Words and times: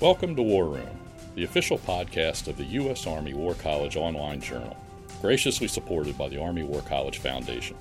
Welcome 0.00 0.34
to 0.36 0.42
War 0.42 0.64
Room, 0.64 0.88
the 1.34 1.44
official 1.44 1.76
podcast 1.76 2.48
of 2.48 2.56
the 2.56 2.64
U.S. 2.64 3.06
Army 3.06 3.34
War 3.34 3.52
College 3.52 3.98
online 3.98 4.40
journal, 4.40 4.74
graciously 5.20 5.68
supported 5.68 6.16
by 6.16 6.30
the 6.30 6.40
Army 6.40 6.62
War 6.62 6.80
College 6.80 7.18
Foundation. 7.18 7.76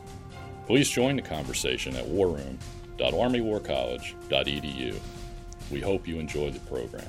Please 0.68 0.90
join 0.90 1.16
the 1.16 1.22
conversation 1.22 1.96
at 1.96 2.06
warroom.armywarcollege.edu. 2.06 5.00
We 5.72 5.80
hope 5.80 6.10
you 6.10 6.20
enjoy 6.20 6.52
the 6.52 6.60
program. 6.60 7.08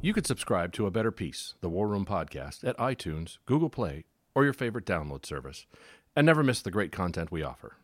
You 0.00 0.12
could 0.12 0.26
subscribe 0.26 0.72
to 0.72 0.86
A 0.86 0.90
Better 0.90 1.12
Peace, 1.12 1.54
the 1.60 1.68
War 1.68 1.86
Room 1.86 2.04
podcast, 2.04 2.64
at 2.64 2.76
iTunes, 2.78 3.38
Google 3.46 3.70
Play, 3.70 4.06
or 4.34 4.42
your 4.42 4.54
favorite 4.54 4.86
download 4.86 5.24
service, 5.24 5.66
and 6.16 6.26
never 6.26 6.42
miss 6.42 6.62
the 6.62 6.72
great 6.72 6.90
content 6.90 7.30
we 7.30 7.44
offer. 7.44 7.76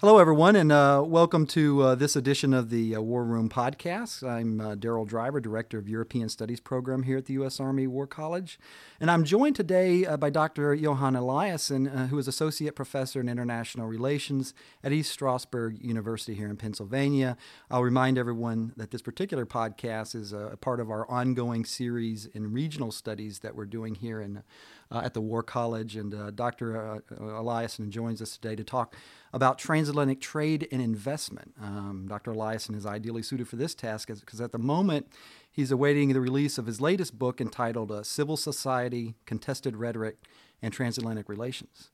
Hello, 0.00 0.18
everyone, 0.18 0.54
and 0.54 0.70
uh, 0.70 1.02
welcome 1.04 1.44
to 1.44 1.82
uh, 1.82 1.94
this 1.96 2.14
edition 2.14 2.54
of 2.54 2.70
the 2.70 2.94
uh, 2.94 3.00
War 3.00 3.24
Room 3.24 3.48
Podcast. 3.48 4.22
I'm 4.22 4.60
uh, 4.60 4.76
Darrell 4.76 5.04
Driver, 5.04 5.40
Director 5.40 5.76
of 5.76 5.88
European 5.88 6.28
Studies 6.28 6.60
Program 6.60 7.02
here 7.02 7.18
at 7.18 7.24
the 7.24 7.32
U.S. 7.32 7.58
Army 7.58 7.88
War 7.88 8.06
College. 8.06 8.60
And 9.00 9.10
I'm 9.10 9.24
joined 9.24 9.56
today 9.56 10.06
uh, 10.06 10.16
by 10.16 10.30
Dr. 10.30 10.72
Johan 10.72 11.14
Eliasson, 11.14 11.92
uh, 11.92 12.06
who 12.06 12.18
is 12.18 12.28
Associate 12.28 12.76
Professor 12.76 13.20
in 13.20 13.28
International 13.28 13.88
Relations 13.88 14.54
at 14.84 14.92
East 14.92 15.10
Stroudsburg 15.10 15.82
University 15.82 16.34
here 16.34 16.48
in 16.48 16.56
Pennsylvania. 16.56 17.36
I'll 17.68 17.82
remind 17.82 18.18
everyone 18.18 18.74
that 18.76 18.92
this 18.92 19.02
particular 19.02 19.46
podcast 19.46 20.14
is 20.14 20.32
a 20.32 20.56
part 20.60 20.78
of 20.78 20.92
our 20.92 21.10
ongoing 21.10 21.64
series 21.64 22.26
in 22.26 22.52
regional 22.52 22.92
studies 22.92 23.40
that 23.40 23.56
we're 23.56 23.66
doing 23.66 23.96
here 23.96 24.20
in 24.20 24.44
uh, 24.90 25.02
at 25.04 25.14
the 25.14 25.20
War 25.20 25.42
College. 25.42 25.96
And 25.96 26.14
uh, 26.14 26.30
Dr. 26.30 26.76
Uh, 26.76 26.98
Eliasson 27.16 27.90
joins 27.90 28.22
us 28.22 28.36
today 28.36 28.56
to 28.56 28.64
talk 28.64 28.94
about 29.32 29.58
transatlantic 29.58 30.20
trade 30.20 30.66
and 30.72 30.80
investment. 30.80 31.54
Um, 31.60 32.06
Dr. 32.08 32.32
Eliasson 32.32 32.74
is 32.74 32.86
ideally 32.86 33.22
suited 33.22 33.48
for 33.48 33.56
this 33.56 33.74
task 33.74 34.08
because 34.08 34.40
at 34.40 34.52
the 34.52 34.58
moment 34.58 35.08
he's 35.50 35.70
awaiting 35.70 36.12
the 36.12 36.20
release 36.20 36.58
of 36.58 36.66
his 36.66 36.80
latest 36.80 37.18
book 37.18 37.40
entitled 37.40 37.92
uh, 37.92 38.02
Civil 38.02 38.36
Society, 38.36 39.14
Contested 39.26 39.76
Rhetoric, 39.76 40.16
and 40.62 40.72
Transatlantic 40.72 41.28
Relations. 41.28 41.90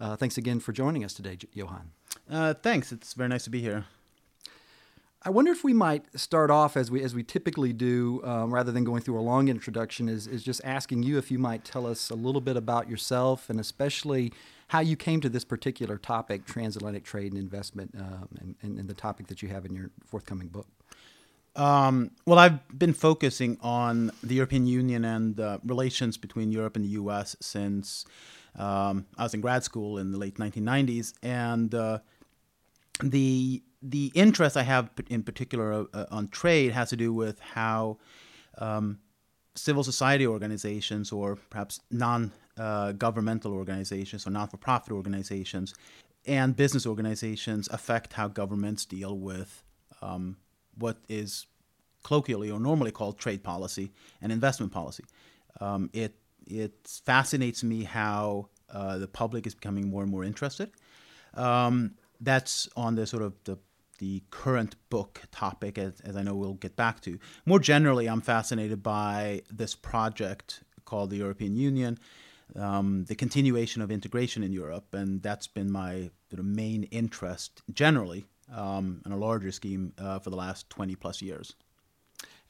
Uh, 0.00 0.16
thanks 0.16 0.38
again 0.38 0.60
for 0.60 0.72
joining 0.72 1.04
us 1.04 1.12
today, 1.12 1.36
Johan. 1.52 1.90
Uh, 2.30 2.54
thanks. 2.54 2.92
It's 2.92 3.14
very 3.14 3.28
nice 3.28 3.44
to 3.44 3.50
be 3.50 3.60
here. 3.60 3.84
I 5.22 5.30
wonder 5.30 5.50
if 5.50 5.64
we 5.64 5.72
might 5.72 6.04
start 6.18 6.50
off 6.50 6.76
as 6.76 6.90
we 6.90 7.02
as 7.02 7.14
we 7.14 7.24
typically 7.24 7.72
do, 7.72 8.20
um, 8.24 8.54
rather 8.54 8.70
than 8.70 8.84
going 8.84 9.02
through 9.02 9.18
a 9.18 9.22
long 9.22 9.48
introduction, 9.48 10.08
is 10.08 10.26
is 10.26 10.44
just 10.44 10.60
asking 10.64 11.02
you 11.02 11.18
if 11.18 11.30
you 11.30 11.38
might 11.38 11.64
tell 11.64 11.86
us 11.86 12.10
a 12.10 12.14
little 12.14 12.40
bit 12.40 12.56
about 12.56 12.88
yourself 12.88 13.50
and 13.50 13.58
especially 13.58 14.32
how 14.68 14.80
you 14.80 14.96
came 14.96 15.20
to 15.20 15.28
this 15.28 15.44
particular 15.44 15.96
topic, 15.98 16.44
transatlantic 16.44 17.02
trade 17.02 17.32
and 17.32 17.40
investment, 17.40 17.94
um, 17.98 18.28
and, 18.38 18.54
and, 18.62 18.78
and, 18.78 18.88
the 18.88 18.94
topic 18.94 19.26
that 19.26 19.42
you 19.42 19.48
have 19.48 19.64
in 19.64 19.74
your 19.74 19.90
forthcoming 20.04 20.48
book. 20.48 20.66
Um, 21.56 22.10
well, 22.26 22.38
I've 22.38 22.78
been 22.78 22.92
focusing 22.92 23.56
on 23.62 24.12
the 24.22 24.34
European 24.34 24.66
Union 24.66 25.06
and 25.06 25.40
uh, 25.40 25.58
relations 25.64 26.18
between 26.18 26.52
Europe 26.52 26.76
and 26.76 26.84
the 26.84 26.90
U.S. 26.90 27.34
since 27.40 28.04
um, 28.56 29.06
I 29.16 29.22
was 29.22 29.34
in 29.34 29.40
grad 29.40 29.64
school 29.64 29.98
in 29.98 30.12
the 30.12 30.18
late 30.18 30.36
1990s, 30.36 31.14
and 31.22 31.74
uh, 31.74 31.98
the 33.02 33.62
the 33.80 34.10
interest 34.14 34.56
I 34.56 34.62
have 34.62 34.90
in 35.08 35.22
particular 35.22 35.86
uh, 35.94 36.06
on 36.10 36.28
trade 36.28 36.72
has 36.72 36.90
to 36.90 36.96
do 36.96 37.12
with 37.12 37.38
how 37.38 37.98
um, 38.58 38.98
civil 39.54 39.84
society 39.84 40.26
organizations 40.26 41.12
or 41.12 41.36
perhaps 41.50 41.80
non 41.90 42.32
uh, 42.56 42.92
governmental 42.92 43.52
organizations 43.52 44.26
or 44.26 44.30
non 44.30 44.48
for 44.48 44.56
profit 44.56 44.92
organizations 44.92 45.74
and 46.26 46.56
business 46.56 46.86
organizations 46.86 47.68
affect 47.72 48.12
how 48.12 48.28
governments 48.28 48.84
deal 48.84 49.18
with 49.18 49.62
um, 50.02 50.36
what 50.76 50.98
is 51.08 51.46
colloquially 52.02 52.50
or 52.50 52.60
normally 52.60 52.90
called 52.90 53.18
trade 53.18 53.42
policy 53.42 53.90
and 54.20 54.30
investment 54.30 54.72
policy. 54.72 55.04
Um, 55.60 55.90
it, 55.92 56.14
it 56.46 56.72
fascinates 57.04 57.64
me 57.64 57.84
how 57.84 58.48
uh, 58.70 58.98
the 58.98 59.08
public 59.08 59.46
is 59.46 59.54
becoming 59.54 59.88
more 59.88 60.02
and 60.02 60.10
more 60.10 60.24
interested. 60.24 60.70
Um, 61.34 61.94
that's 62.20 62.68
on 62.76 62.94
the 62.94 63.06
sort 63.06 63.22
of 63.22 63.34
the 63.44 63.58
the 63.98 64.22
current 64.30 64.76
book 64.90 65.22
topic, 65.32 65.76
as, 65.76 66.00
as 66.02 66.16
I 66.16 66.22
know 66.22 66.34
we'll 66.34 66.54
get 66.54 66.76
back 66.76 67.00
to. 67.00 67.18
More 67.44 67.58
generally, 67.58 68.08
I'm 68.08 68.20
fascinated 68.20 68.80
by 68.80 69.42
this 69.50 69.74
project 69.74 70.62
called 70.84 71.10
the 71.10 71.16
European 71.16 71.56
Union, 71.56 71.98
um, 72.56 73.04
the 73.06 73.14
continuation 73.14 73.82
of 73.82 73.90
integration 73.90 74.42
in 74.42 74.52
Europe, 74.52 74.94
and 74.94 75.20
that's 75.22 75.46
been 75.46 75.70
my 75.70 76.10
sort 76.30 76.38
of 76.38 76.44
main 76.46 76.84
interest 76.84 77.62
generally 77.72 78.24
um, 78.54 79.02
in 79.04 79.12
a 79.12 79.16
larger 79.16 79.52
scheme 79.52 79.92
uh, 79.98 80.18
for 80.18 80.30
the 80.30 80.36
last 80.36 80.70
20 80.70 80.94
plus 80.94 81.20
years. 81.20 81.54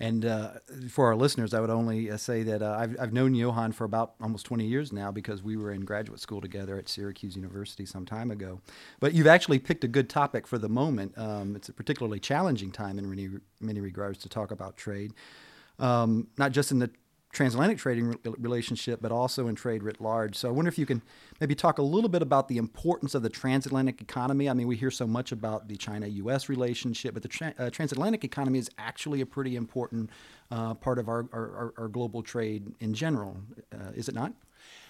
And 0.00 0.24
uh, 0.24 0.50
for 0.88 1.06
our 1.06 1.16
listeners, 1.16 1.52
I 1.52 1.60
would 1.60 1.70
only 1.70 2.10
uh, 2.10 2.16
say 2.16 2.44
that 2.44 2.62
uh, 2.62 2.76
I've, 2.78 2.96
I've 3.00 3.12
known 3.12 3.34
Johan 3.34 3.72
for 3.72 3.84
about 3.84 4.14
almost 4.22 4.46
20 4.46 4.64
years 4.64 4.92
now 4.92 5.10
because 5.10 5.42
we 5.42 5.56
were 5.56 5.72
in 5.72 5.84
graduate 5.84 6.20
school 6.20 6.40
together 6.40 6.78
at 6.78 6.88
Syracuse 6.88 7.34
University 7.34 7.84
some 7.84 8.06
time 8.06 8.30
ago. 8.30 8.60
But 9.00 9.12
you've 9.12 9.26
actually 9.26 9.58
picked 9.58 9.82
a 9.82 9.88
good 9.88 10.08
topic 10.08 10.46
for 10.46 10.56
the 10.56 10.68
moment. 10.68 11.18
Um, 11.18 11.56
it's 11.56 11.68
a 11.68 11.72
particularly 11.72 12.20
challenging 12.20 12.70
time 12.70 12.98
in 12.98 13.10
many, 13.10 13.28
many 13.60 13.80
regards 13.80 14.18
to 14.20 14.28
talk 14.28 14.52
about 14.52 14.76
trade, 14.76 15.14
um, 15.80 16.28
not 16.36 16.52
just 16.52 16.70
in 16.70 16.78
the 16.78 16.90
transatlantic 17.32 17.78
trading 17.78 18.18
relationship, 18.38 19.00
but 19.02 19.12
also 19.12 19.48
in 19.48 19.54
trade 19.54 19.82
writ 19.82 20.00
large. 20.00 20.34
So 20.34 20.48
I 20.48 20.50
wonder 20.50 20.68
if 20.68 20.78
you 20.78 20.86
can 20.86 21.02
maybe 21.40 21.54
talk 21.54 21.78
a 21.78 21.82
little 21.82 22.08
bit 22.08 22.22
about 22.22 22.48
the 22.48 22.56
importance 22.56 23.14
of 23.14 23.22
the 23.22 23.28
transatlantic 23.28 24.00
economy. 24.00 24.48
I 24.48 24.54
mean, 24.54 24.66
we 24.66 24.76
hear 24.76 24.90
so 24.90 25.06
much 25.06 25.30
about 25.30 25.68
the 25.68 25.76
China-U.S. 25.76 26.48
relationship, 26.48 27.14
but 27.14 27.22
the 27.22 27.28
tra- 27.28 27.54
uh, 27.58 27.70
transatlantic 27.70 28.24
economy 28.24 28.58
is 28.58 28.70
actually 28.78 29.20
a 29.20 29.26
pretty 29.26 29.56
important 29.56 30.10
uh, 30.50 30.74
part 30.74 30.98
of 30.98 31.08
our, 31.08 31.26
our, 31.32 31.74
our, 31.76 31.88
global 31.88 32.22
trade 32.22 32.72
in 32.80 32.94
general, 32.94 33.36
uh, 33.74 33.90
is 33.94 34.08
it 34.08 34.14
not? 34.14 34.32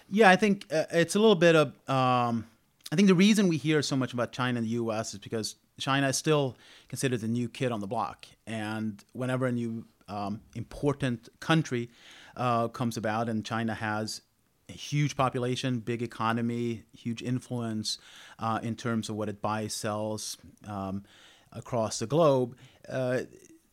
Yeah, 0.09 0.31
I 0.31 0.37
think 0.37 0.67
uh, 0.73 0.85
it's 0.93 1.17
a 1.17 1.19
little 1.19 1.35
bit 1.35 1.57
of. 1.57 1.69
Um, 1.89 2.47
I 2.91 2.97
think 2.97 3.09
the 3.09 3.15
reason 3.15 3.49
we 3.49 3.59
hear 3.59 3.83
so 3.83 3.97
much 3.97 4.15
about 4.15 4.33
China 4.33 4.59
and 4.59 4.67
the 4.67 4.71
U.S. 4.73 5.13
is 5.13 5.19
because 5.19 5.57
China 5.79 6.09
is 6.09 6.17
still 6.17 6.57
considered 6.89 7.21
the 7.21 7.29
new 7.29 7.49
kid 7.49 7.73
on 7.73 7.81
the 7.81 7.87
block, 7.87 8.27
and 8.47 9.05
whenever 9.13 9.47
a 9.47 9.53
new 9.53 9.85
um, 10.09 10.41
important 10.55 11.29
country 11.41 11.91
uh, 12.39 12.69
comes 12.69 12.97
about, 12.97 13.29
and 13.29 13.45
China 13.45 13.75
has 13.75 14.23
a 14.69 14.73
huge 14.73 15.17
population, 15.17 15.81
big 15.81 16.03
economy, 16.03 16.85
huge 16.97 17.23
influence 17.23 17.99
uh, 18.39 18.61
in 18.63 18.77
terms 18.77 19.09
of 19.09 19.17
what 19.17 19.29
it 19.29 19.43
buys, 19.43 19.75
sells 19.75 20.37
um, 20.67 21.05
across 21.53 21.99
the 21.99 22.07
globe. 22.07 22.57
Uh, 22.89 23.21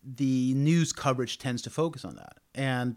the 0.04 0.54
news 0.54 0.92
coverage 0.94 1.38
tends 1.38 1.62
to 1.62 1.70
focus 1.70 2.04
on 2.04 2.16
that, 2.16 2.38
and 2.54 2.96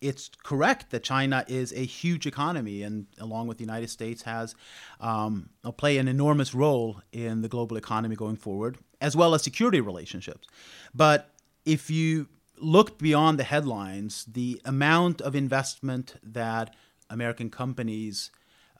it's 0.00 0.30
correct 0.44 0.90
that 0.90 1.02
China 1.02 1.44
is 1.48 1.72
a 1.72 1.84
huge 1.84 2.26
economy, 2.26 2.82
and 2.82 3.06
along 3.18 3.48
with 3.48 3.58
the 3.58 3.64
United 3.64 3.90
States, 3.90 4.22
has 4.22 4.54
um, 5.00 5.48
play 5.76 5.98
an 5.98 6.08
enormous 6.08 6.54
role 6.54 7.00
in 7.12 7.42
the 7.42 7.48
global 7.48 7.76
economy 7.76 8.14
going 8.14 8.36
forward, 8.36 8.78
as 9.00 9.16
well 9.16 9.34
as 9.34 9.42
security 9.42 9.80
relationships. 9.80 10.46
But 10.94 11.30
if 11.64 11.90
you 11.90 12.28
look 12.60 12.98
beyond 12.98 13.38
the 13.38 13.44
headlines, 13.44 14.24
the 14.24 14.60
amount 14.64 15.20
of 15.20 15.34
investment 15.34 16.16
that 16.22 16.74
American 17.10 17.50
companies 17.50 18.30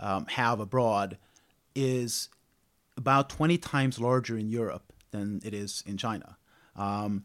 um, 0.00 0.27
have 0.27 0.61
abroad 0.61 1.19
is 1.75 2.28
about 2.97 3.28
20 3.31 3.59
times 3.59 3.99
larger 3.99 4.37
in 4.37 4.49
Europe 4.49 4.93
than 5.11 5.41
it 5.44 5.55
is 5.55 5.83
in 5.87 5.97
China. 5.97 6.37
Um, 6.77 7.25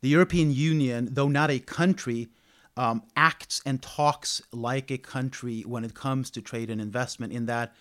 the 0.00 0.08
European 0.08 0.52
Union, 0.52 1.08
though 1.12 1.28
not 1.28 1.50
a 1.50 1.58
country, 1.60 2.28
um, 2.76 3.02
acts 3.16 3.60
and 3.64 3.80
talks 3.80 4.42
like 4.52 4.90
a 4.90 4.98
country 4.98 5.62
when 5.62 5.84
it 5.84 5.94
comes 5.94 6.30
to 6.30 6.42
trade 6.42 6.70
and 6.70 6.80
investment, 6.80 7.32
in 7.32 7.46
that 7.46 7.74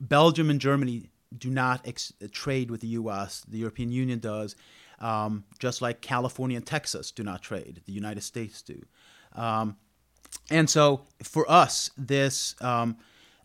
Belgium 0.00 0.50
and 0.50 0.60
Germany 0.60 1.10
do 1.36 1.50
not 1.50 1.86
ex- 1.86 2.12
trade 2.32 2.70
with 2.70 2.80
the 2.80 2.88
US, 2.88 3.44
the 3.48 3.58
European 3.58 3.90
Union 3.90 4.18
does 4.18 4.56
um, 5.00 5.44
just 5.58 5.80
like 5.82 6.00
California 6.00 6.56
and 6.56 6.66
Texas 6.66 7.10
do 7.10 7.22
not 7.22 7.42
trade, 7.42 7.82
the 7.86 7.92
United 7.92 8.22
States 8.22 8.62
do. 8.62 8.82
Um, 9.34 9.76
and 10.50 10.68
so 10.68 11.02
for 11.22 11.50
us, 11.50 11.90
this 11.96 12.54
um, 12.60 12.96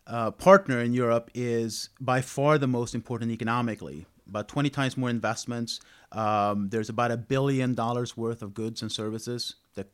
uh, 0.06 0.30
partner 0.30 0.80
in 0.80 0.92
Europe 0.92 1.30
is 1.34 1.90
by 2.00 2.20
far 2.20 2.58
the 2.58 2.66
most 2.66 2.94
important 2.94 3.30
economically. 3.30 4.06
About 4.28 4.48
20 4.48 4.70
times 4.70 4.96
more 4.96 5.10
investments. 5.10 5.80
Um, 6.12 6.68
there's 6.68 6.88
about 6.88 7.10
a 7.10 7.16
billion 7.16 7.74
dollars 7.74 8.16
worth 8.16 8.42
of 8.42 8.54
goods 8.54 8.82
and 8.82 8.90
services 8.90 9.54
that, 9.74 9.88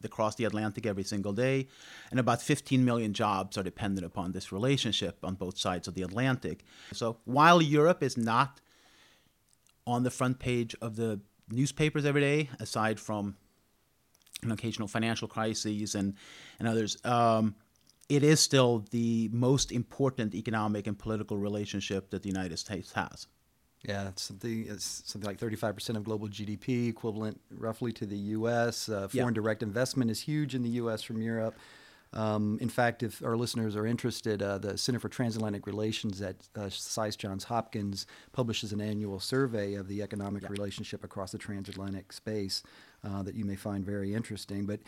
that 0.00 0.10
cross 0.10 0.34
the 0.36 0.44
Atlantic 0.44 0.86
every 0.86 1.04
single 1.04 1.32
day. 1.32 1.68
And 2.10 2.18
about 2.18 2.40
15 2.40 2.84
million 2.84 3.12
jobs 3.12 3.58
are 3.58 3.62
dependent 3.62 4.06
upon 4.06 4.32
this 4.32 4.52
relationship 4.52 5.18
on 5.22 5.34
both 5.34 5.58
sides 5.58 5.86
of 5.86 5.94
the 5.94 6.02
Atlantic. 6.02 6.64
So 6.92 7.18
while 7.24 7.60
Europe 7.60 8.02
is 8.02 8.16
not 8.16 8.60
on 9.86 10.02
the 10.02 10.10
front 10.10 10.38
page 10.38 10.74
of 10.80 10.96
the 10.96 11.20
newspapers 11.50 12.04
every 12.04 12.20
day, 12.20 12.48
aside 12.60 12.98
from 13.00 13.36
an 14.42 14.50
occasional 14.50 14.88
financial 14.88 15.28
crises 15.28 15.94
and, 15.94 16.14
and 16.58 16.66
others. 16.68 16.96
Um, 17.04 17.54
it 18.08 18.22
is 18.22 18.40
still 18.40 18.84
the 18.90 19.30
most 19.32 19.72
important 19.72 20.34
economic 20.34 20.86
and 20.86 20.98
political 20.98 21.38
relationship 21.38 22.10
that 22.10 22.22
the 22.22 22.28
United 22.28 22.58
States 22.58 22.92
has. 22.92 23.26
Yeah, 23.88 24.08
it's 24.08 24.22
something 24.22 24.66
it's 24.68 25.02
something 25.06 25.26
like 25.26 25.38
35% 25.38 25.96
of 25.96 26.04
global 26.04 26.28
GDP, 26.28 26.88
equivalent 26.88 27.40
roughly 27.50 27.92
to 27.94 28.06
the 28.06 28.16
U.S. 28.16 28.88
Uh, 28.88 29.08
foreign 29.08 29.28
Yeah. 29.28 29.30
direct 29.34 29.62
investment 29.62 30.10
is 30.10 30.20
huge 30.20 30.54
in 30.54 30.62
the 30.62 30.68
U.S. 30.70 31.02
from 31.02 31.20
Europe. 31.20 31.56
Um, 32.14 32.58
in 32.60 32.68
fact, 32.68 33.02
if 33.02 33.24
our 33.24 33.36
listeners 33.36 33.74
are 33.74 33.86
interested, 33.86 34.42
uh, 34.42 34.58
the 34.58 34.76
Center 34.76 34.98
for 34.98 35.08
Transatlantic 35.08 35.66
Relations 35.66 36.20
at 36.20 36.36
uh, 36.54 36.68
Johns 37.16 37.44
Hopkins 37.44 38.06
publishes 38.32 38.72
an 38.72 38.80
annual 38.80 39.18
survey 39.18 39.74
of 39.74 39.88
the 39.88 40.02
economic 40.02 40.48
relationship 40.50 41.04
across 41.04 41.32
the 41.32 41.38
transatlantic 41.38 42.12
space 42.12 42.62
uh, 43.04 43.22
that 43.22 43.34
you 43.34 43.44
may 43.44 43.56
find 43.56 43.84
very 43.84 44.14
interesting. 44.14 44.66
But 44.66 44.80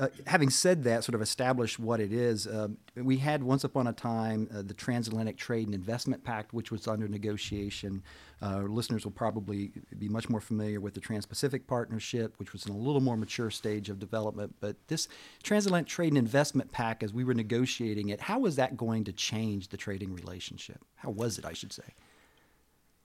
uh, 0.00 0.08
having 0.28 0.48
said 0.48 0.84
that, 0.84 1.02
sort 1.02 1.16
of 1.16 1.22
establish 1.22 1.78
what 1.78 1.98
it 1.98 2.12
is, 2.12 2.46
um, 2.46 2.76
we 2.94 3.16
had 3.16 3.42
once 3.42 3.64
upon 3.64 3.88
a 3.88 3.92
time 3.92 4.48
uh, 4.54 4.62
the 4.62 4.74
Transatlantic 4.74 5.36
Trade 5.36 5.66
and 5.66 5.74
Investment 5.74 6.22
Pact, 6.22 6.54
which 6.54 6.70
was 6.70 6.86
under 6.86 7.08
negotiation. 7.08 8.02
Uh, 8.40 8.58
listeners 8.60 9.04
will 9.04 9.12
probably 9.12 9.72
be 9.98 10.08
much 10.08 10.28
more 10.28 10.40
familiar 10.40 10.80
with 10.80 10.94
the 10.94 11.00
Trans 11.00 11.26
Pacific 11.26 11.66
Partnership, 11.66 12.34
which 12.36 12.52
was 12.52 12.64
in 12.64 12.72
a 12.72 12.76
little 12.76 13.00
more 13.00 13.16
mature 13.16 13.50
stage 13.50 13.88
of 13.88 13.98
development. 13.98 14.54
But 14.60 14.76
this 14.86 15.08
Transatlantic 15.42 15.88
Trade 15.88 16.12
and 16.12 16.18
Investment 16.18 16.70
Pact, 16.70 17.02
as 17.02 17.12
we 17.12 17.24
were 17.24 17.34
negotiating 17.34 18.10
it, 18.10 18.20
how 18.20 18.38
was 18.38 18.54
that 18.54 18.76
going 18.76 19.02
to 19.04 19.12
change 19.12 19.68
the 19.68 19.76
trading 19.76 20.14
relationship? 20.14 20.78
How 20.96 21.10
was 21.10 21.38
it, 21.38 21.44
I 21.44 21.54
should 21.54 21.72
say? 21.72 21.94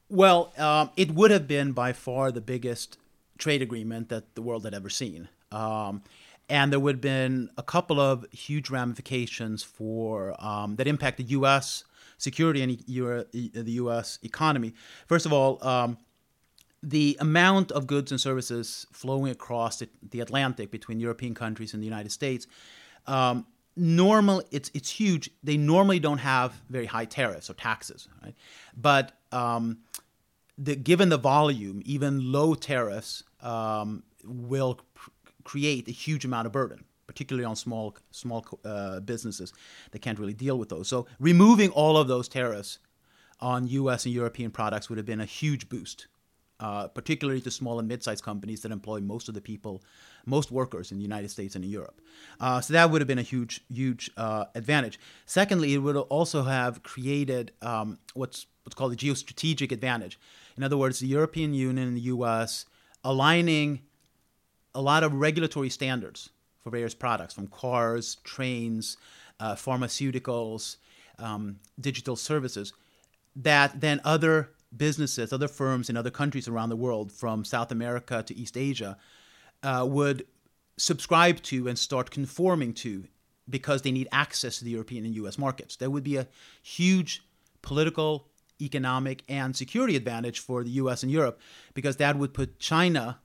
Well, 0.10 0.54
um, 0.60 0.92
it 0.96 1.10
would 1.12 1.32
have 1.32 1.48
been 1.48 1.72
by 1.72 1.92
far 1.92 2.32
the 2.32 2.42
biggest 2.42 3.00
trade 3.44 3.62
agreement 3.62 4.08
that 4.08 4.36
the 4.36 4.42
world 4.42 4.64
had 4.64 4.74
ever 4.74 4.90
seen. 4.90 5.28
Um, 5.52 6.02
and 6.48 6.72
there 6.72 6.80
would 6.80 6.96
have 6.96 7.02
been 7.02 7.50
a 7.58 7.64
couple 7.64 8.00
of 8.00 8.26
huge 8.32 8.70
ramifications 8.70 9.64
for 9.64 10.36
um, 10.40 10.78
that 10.78 10.88
impact 10.88 11.18
the 11.18 11.30
U.S. 11.40 11.84
security 12.18 12.62
and 12.62 12.72
the 13.68 13.72
U.S. 13.84 14.18
economy. 14.24 14.74
First 15.08 15.26
of 15.26 15.34
all, 15.34 15.52
um, 15.66 15.98
the 16.82 17.18
amount 17.20 17.72
of 17.72 17.86
goods 17.86 18.12
and 18.12 18.20
services 18.20 18.88
flowing 18.92 19.32
across 19.32 19.80
the, 19.80 19.90
the 20.12 20.22
Atlantic 20.22 20.72
between 20.72 21.00
European 21.00 21.34
countries 21.34 21.74
and 21.74 21.82
the 21.84 21.86
United 21.86 22.12
States, 22.12 22.48
um, 23.08 23.46
normal 23.76 24.44
it's 24.52 24.70
it's 24.74 24.90
huge. 24.90 25.30
They 25.44 25.58
normally 25.58 26.00
don't 26.00 26.20
have 26.20 26.62
very 26.70 26.86
high 26.86 27.06
tariffs 27.06 27.50
or 27.50 27.56
taxes, 27.56 28.08
right? 28.22 28.36
But 28.76 29.14
um, 29.32 29.80
the, 30.58 30.76
given 30.76 31.10
the 31.10 31.18
volume, 31.18 31.82
even 31.86 32.32
low 32.32 32.54
tariffs 32.54 33.24
um, 33.42 34.04
will 34.24 34.80
cr- 34.96 35.10
create 35.44 35.88
a 35.88 35.92
huge 35.92 36.26
amount 36.26 36.46
of 36.46 36.52
burden, 36.52 36.86
particularly 37.08 37.46
on 37.46 37.56
small 37.56 37.96
small 38.12 38.46
uh, 38.64 39.00
businesses 39.00 39.54
that 39.92 40.00
can't 40.00 40.20
really 40.20 40.34
deal 40.34 40.58
with 40.58 40.70
those. 40.70 40.88
So 40.88 41.08
removing 41.20 41.70
all 41.72 41.98
of 41.98 42.08
those 42.08 42.28
tariffs 42.28 42.80
on 43.40 43.68
U.S. 43.68 44.06
and 44.06 44.14
European 44.14 44.52
products 44.52 44.90
would 44.90 44.98
have 44.98 45.06
been 45.06 45.20
a 45.20 45.26
huge 45.26 45.68
boost, 45.68 46.08
uh, 46.60 46.88
particularly 46.88 47.42
to 47.42 47.52
small 47.52 47.80
and 47.80 47.88
mid-sized 47.88 48.24
companies 48.24 48.62
that 48.62 48.72
employ 48.72 49.02
most 49.02 49.28
of 49.28 49.34
the 49.34 49.42
people, 49.42 49.84
most 50.26 50.52
workers 50.52 50.92
in 50.92 50.98
the 50.98 51.04
United 51.04 51.30
States 51.30 51.56
and 51.56 51.66
in 51.66 51.72
Europe. 51.72 52.00
Uh, 52.40 52.62
so 52.62 52.74
that 52.74 52.90
would 52.90 53.02
have 53.02 53.08
been 53.08 53.20
a 53.20 53.24
huge, 53.24 53.62
huge 53.74 54.10
uh, 54.16 54.46
advantage. 54.56 55.00
Secondly, 55.26 55.74
it 55.74 55.80
would 55.80 55.98
also 55.98 56.44
have 56.44 56.84
created 56.84 57.52
um, 57.62 57.98
what's 58.14 58.46
what's 58.64 58.76
called 58.76 58.94
a 58.94 58.96
geostrategic 58.96 59.72
advantage. 59.72 60.18
In 60.58 60.64
other 60.64 60.78
words, 60.78 61.00
the 61.00 61.08
European 61.08 61.54
Union 61.54 61.88
and 61.88 61.98
the 61.98 62.02
U.S. 62.02 62.66
aligning 63.04 63.82
a 64.76 64.82
lot 64.82 65.04
of 65.04 65.14
regulatory 65.14 65.70
standards 65.70 66.30
for 66.64 66.70
various 66.70 66.94
products, 66.94 67.34
from 67.34 67.48
cars, 67.48 68.18
trains, 68.24 68.98
uh, 69.40 69.56
pharmaceuticals, 69.56 70.78
um, 71.20 71.60
digital 71.80 72.16
services, 72.16 72.74
that 73.36 73.82
then 73.82 74.00
other 74.04 74.52
businesses, 74.76 75.34
other 75.34 75.48
firms 75.48 75.90
in 75.90 75.98
other 75.98 76.10
countries 76.12 76.48
around 76.48 76.70
the 76.70 76.76
world, 76.76 77.12
from 77.12 77.44
South 77.44 77.72
America 77.72 78.24
to 78.24 78.36
East 78.36 78.58
Asia, 78.58 78.98
uh, 79.62 79.86
would 79.88 80.26
subscribe 80.78 81.42
to 81.44 81.68
and 81.68 81.78
start 81.78 82.10
conforming 82.10 82.74
to 82.74 83.06
because 83.50 83.82
they 83.82 83.92
need 83.92 84.08
access 84.12 84.58
to 84.58 84.66
the 84.66 84.72
European 84.72 85.06
and 85.06 85.16
US 85.16 85.38
markets. 85.38 85.76
There 85.76 85.90
would 85.90 86.04
be 86.04 86.18
a 86.18 86.28
huge 86.62 87.24
political, 87.62 88.28
economic, 88.62 89.24
and 89.28 89.56
security 89.56 89.96
advantage 89.96 90.40
for 90.40 90.64
the 90.64 90.72
US 90.72 91.04
and 91.04 91.12
Europe 91.12 91.40
because 91.74 91.98
that 91.98 92.18
would 92.18 92.34
put 92.34 92.60
China 92.60 93.20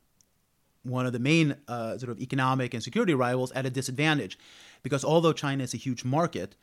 one 0.82 1.06
of 1.06 1.12
the 1.12 1.18
main 1.18 1.56
uh, 1.66 1.98
sort 1.98 2.10
of 2.10 2.20
economic 2.20 2.72
and 2.74 2.82
security 2.82 3.14
rivals 3.14 3.52
at 3.52 3.66
a 3.66 3.70
disadvantage 3.70 4.38
because 4.82 5.04
although 5.04 5.32
China 5.32 5.64
is 5.64 5.74
a 5.74 5.76
huge 5.76 6.04
market, 6.04 6.56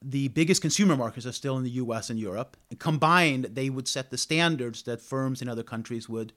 the 0.00 0.28
biggest 0.28 0.60
consumer 0.60 0.96
markets 0.96 1.26
are 1.26 1.32
still 1.32 1.56
in 1.56 1.64
the 1.64 1.70
US 1.70 2.10
and 2.10 2.18
Europe. 2.18 2.56
And 2.70 2.78
combined, 2.78 3.44
they 3.52 3.70
would 3.70 3.88
set 3.88 4.10
the 4.10 4.18
standards 4.18 4.82
that 4.82 5.00
firms 5.00 5.40
in 5.40 5.48
other 5.48 5.62
countries 5.62 6.08
would 6.08 6.32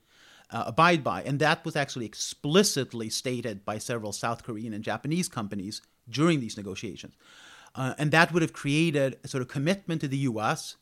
uh, 0.52 0.66
abide 0.68 1.04
by. 1.04 1.24
And 1.24 1.40
that 1.40 1.66
was 1.66 1.76
actually 1.76 2.06
explicitly 2.06 3.10
stated 3.10 3.66
by 3.66 3.80
several 3.80 4.12
South 4.12 4.44
Korean 4.44 4.74
and 4.74 4.84
Japanese 4.84 5.28
companies 5.28 5.82
during 6.08 6.40
these 6.40 6.58
negotiations. 6.58 7.16
Uh, 7.74 7.94
and 7.98 8.12
that 8.12 8.32
would 8.32 8.42
have 8.42 8.54
created 8.54 9.18
a 9.24 9.28
sort 9.28 9.42
of 9.42 9.48
commitment 9.48 10.02
to 10.02 10.08
the 10.08 10.20
US 10.20 10.78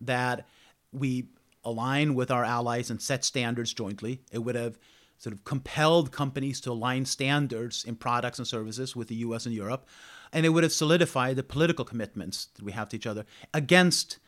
that 0.00 0.46
we 0.92 1.28
align 1.64 2.14
with 2.14 2.30
our 2.30 2.44
allies 2.44 2.90
and 2.90 3.00
set 3.00 3.24
standards 3.24 3.74
jointly. 3.74 4.20
It 4.32 4.38
would 4.38 4.54
have 4.54 4.78
sort 5.18 5.34
of 5.34 5.44
compelled 5.44 6.10
companies 6.10 6.60
to 6.62 6.72
align 6.72 7.04
standards 7.04 7.84
in 7.84 7.94
products 7.94 8.38
and 8.38 8.48
services 8.48 8.96
with 8.96 9.08
the 9.08 9.16
US 9.16 9.44
and 9.44 9.54
Europe. 9.54 9.86
And 10.32 10.46
it 10.46 10.48
would 10.50 10.62
have 10.62 10.72
solidified 10.72 11.36
the 11.36 11.42
political 11.42 11.84
commitments 11.84 12.46
that 12.54 12.64
we 12.64 12.72
have 12.72 12.88
to 12.90 12.96
each 12.96 13.06
other 13.06 13.26
against, 13.52 14.18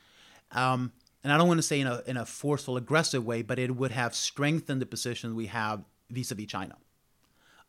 um, 0.50 0.92
and 1.24 1.32
I 1.32 1.38
don't 1.38 1.48
want 1.48 1.58
to 1.58 1.62
say 1.62 1.80
in 1.80 1.86
a, 1.86 2.02
in 2.06 2.16
a 2.16 2.26
forceful, 2.26 2.76
aggressive 2.76 3.24
way, 3.24 3.42
but 3.42 3.58
it 3.58 3.74
would 3.76 3.92
have 3.92 4.14
strengthened 4.14 4.82
the 4.82 4.86
position 4.86 5.34
we 5.34 5.46
have 5.46 5.84
vis 6.10 6.30
a 6.30 6.34
vis 6.34 6.46
China. 6.46 6.76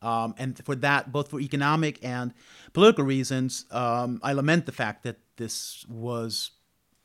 Um, 0.02 0.34
and 0.36 0.62
for 0.62 0.74
that, 0.76 1.12
both 1.12 1.30
for 1.30 1.40
economic 1.40 2.04
and 2.04 2.34
political 2.74 3.04
reasons, 3.04 3.64
um, 3.70 4.20
I 4.22 4.34
lament 4.34 4.66
the 4.66 4.72
fact 4.72 5.04
that 5.04 5.16
this 5.36 5.86
was 5.88 6.50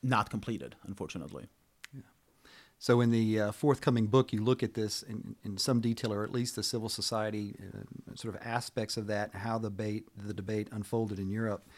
not 0.02 0.30
completed, 0.30 0.76
unfortunately. 0.86 1.48
So, 2.82 3.02
in 3.02 3.10
the 3.10 3.38
uh, 3.38 3.52
forthcoming 3.52 4.06
book, 4.06 4.32
you 4.32 4.42
look 4.42 4.62
at 4.62 4.72
this 4.72 5.02
in, 5.02 5.36
in 5.44 5.58
some 5.58 5.82
detail, 5.82 6.14
or 6.14 6.24
at 6.24 6.32
least 6.32 6.56
the 6.56 6.62
civil 6.62 6.88
society 6.88 7.54
uh, 7.60 8.14
sort 8.14 8.34
of 8.34 8.40
aspects 8.42 8.96
of 8.96 9.06
that, 9.08 9.34
how 9.34 9.58
the 9.58 9.68
debate, 9.68 10.06
the 10.16 10.32
debate 10.32 10.68
unfolded 10.72 11.18
in 11.18 11.28
Europe. 11.28 11.68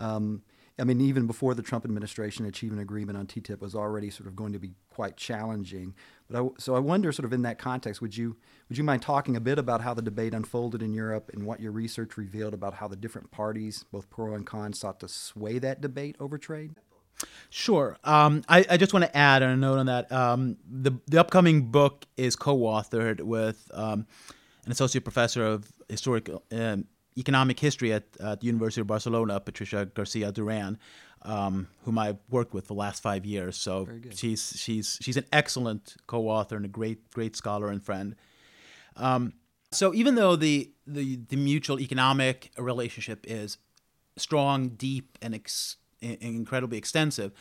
Um, 0.00 0.42
I 0.76 0.82
mean, 0.82 1.00
even 1.00 1.28
before 1.28 1.54
the 1.54 1.62
Trump 1.62 1.84
administration 1.84 2.44
achieving 2.44 2.78
an 2.78 2.82
agreement 2.82 3.16
on 3.16 3.28
TTIP 3.28 3.60
was 3.60 3.76
already 3.76 4.10
sort 4.10 4.26
of 4.26 4.34
going 4.34 4.52
to 4.52 4.58
be 4.58 4.72
quite 4.90 5.16
challenging. 5.16 5.94
But 6.28 6.42
I, 6.42 6.48
so 6.58 6.74
I 6.74 6.80
wonder, 6.80 7.12
sort 7.12 7.24
of 7.24 7.32
in 7.32 7.42
that 7.42 7.58
context, 7.58 8.00
would 8.00 8.16
you 8.16 8.36
would 8.68 8.78
you 8.78 8.82
mind 8.82 9.02
talking 9.02 9.36
a 9.36 9.40
bit 9.40 9.60
about 9.60 9.80
how 9.80 9.94
the 9.94 10.02
debate 10.02 10.34
unfolded 10.34 10.82
in 10.82 10.92
Europe 10.92 11.30
and 11.32 11.46
what 11.46 11.60
your 11.60 11.70
research 11.70 12.16
revealed 12.16 12.52
about 12.52 12.74
how 12.74 12.88
the 12.88 12.96
different 12.96 13.30
parties, 13.30 13.84
both 13.92 14.10
pro 14.10 14.34
and 14.34 14.44
con, 14.44 14.72
sought 14.72 14.98
to 15.00 15.08
sway 15.08 15.60
that 15.60 15.80
debate 15.80 16.16
over 16.18 16.36
trade? 16.36 16.72
Sure. 17.50 17.96
Um, 18.04 18.42
I, 18.48 18.64
I, 18.70 18.76
just 18.76 18.92
want 18.92 19.04
to 19.04 19.16
add 19.16 19.42
a 19.42 19.56
note 19.56 19.78
on 19.78 19.86
that. 19.86 20.10
Um, 20.12 20.56
the, 20.70 20.92
the 21.06 21.18
upcoming 21.18 21.70
book 21.70 22.06
is 22.16 22.36
co 22.36 22.56
authored 22.58 23.22
with 23.22 23.70
um, 23.72 24.06
an 24.64 24.72
associate 24.72 25.02
professor 25.02 25.44
of 25.44 25.72
historic 25.88 26.30
um, 26.52 26.84
economic 27.16 27.58
history 27.58 27.92
at, 27.92 28.04
at, 28.20 28.40
the 28.40 28.46
University 28.46 28.80
of 28.82 28.86
Barcelona, 28.86 29.40
Patricia 29.40 29.86
Garcia 29.86 30.30
Duran, 30.30 30.78
um, 31.22 31.68
whom 31.84 31.98
I've 31.98 32.18
worked 32.28 32.54
with 32.54 32.64
for 32.64 32.74
the 32.74 32.78
last 32.78 33.02
five 33.02 33.24
years. 33.24 33.56
So 33.56 33.88
she's, 34.14 34.54
she's, 34.56 34.98
she's 35.00 35.16
an 35.16 35.24
excellent 35.32 35.96
co 36.06 36.28
author 36.28 36.56
and 36.56 36.66
a 36.66 36.68
great, 36.68 37.10
great 37.10 37.34
scholar 37.34 37.68
and 37.70 37.82
friend. 37.82 38.14
Um, 38.96 39.32
so 39.72 39.94
even 39.94 40.14
though 40.14 40.36
the, 40.36 40.70
the, 40.86 41.16
the 41.16 41.36
mutual 41.36 41.80
economic 41.80 42.50
relationship 42.58 43.24
is 43.26 43.58
strong, 44.16 44.68
deep, 44.70 45.18
and 45.22 45.34
ex- 45.34 45.76
incredibly 46.00 46.78
extensive, 46.78 47.32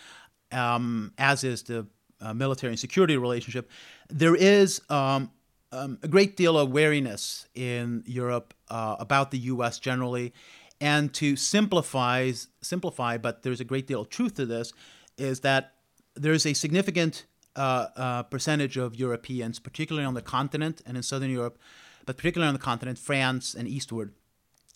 um, 0.51 1.13
as 1.17 1.43
is 1.43 1.63
the 1.63 1.87
uh, 2.21 2.33
military 2.33 2.71
and 2.71 2.79
security 2.79 3.17
relationship. 3.17 3.69
There 4.09 4.35
is 4.35 4.81
um, 4.89 5.31
um, 5.71 5.99
a 6.03 6.07
great 6.07 6.35
deal 6.35 6.57
of 6.57 6.71
wariness 6.71 7.47
in 7.55 8.03
Europe 8.05 8.53
uh, 8.69 8.95
about 8.99 9.31
the 9.31 9.39
U.S. 9.39 9.79
generally, 9.79 10.33
and 10.79 11.13
to 11.15 11.35
simplify, 11.35 12.31
simplify, 12.61 13.17
but 13.17 13.43
there's 13.43 13.59
a 13.59 13.65
great 13.65 13.87
deal 13.87 14.01
of 14.01 14.09
truth 14.09 14.35
to 14.35 14.45
this, 14.45 14.73
is 15.17 15.41
that 15.41 15.73
there's 16.15 16.45
a 16.45 16.53
significant 16.53 17.25
uh, 17.55 17.87
uh, 17.95 18.23
percentage 18.23 18.77
of 18.77 18.95
Europeans, 18.95 19.59
particularly 19.59 20.05
on 20.05 20.13
the 20.13 20.21
continent 20.21 20.81
and 20.85 20.95
in 20.95 21.03
Southern 21.03 21.31
Europe, 21.31 21.57
but 22.05 22.15
particularly 22.17 22.47
on 22.47 22.53
the 22.53 22.59
continent, 22.59 22.97
France 22.97 23.53
and 23.53 23.67
eastward, 23.67 24.13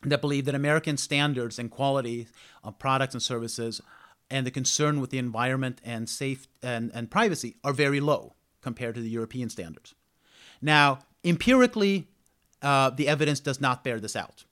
that 0.03 0.21
believe 0.21 0.45
that 0.45 0.55
American 0.55 0.97
standards 0.97 1.59
and 1.59 1.69
quality 1.69 2.27
of 2.63 2.79
products 2.79 3.13
and 3.13 3.21
services 3.21 3.81
and 4.29 4.45
the 4.45 4.51
concern 4.51 4.99
with 4.99 5.09
the 5.09 5.17
environment 5.17 5.81
and 5.83 6.09
safe 6.09 6.47
and, 6.63 6.91
and 6.93 7.11
privacy 7.11 7.55
are 7.63 7.73
very 7.73 7.99
low 7.99 8.33
compared 8.61 8.95
to 8.95 9.01
the 9.01 9.09
European 9.09 9.49
standards. 9.49 9.93
Now, 10.61 10.99
empirically, 11.23 12.07
uh, 12.61 12.91
the 12.91 13.07
evidence 13.07 13.39
does 13.39 13.59
not 13.59 13.83
bear 13.83 13.99
this 13.99 14.15
out. 14.15 14.45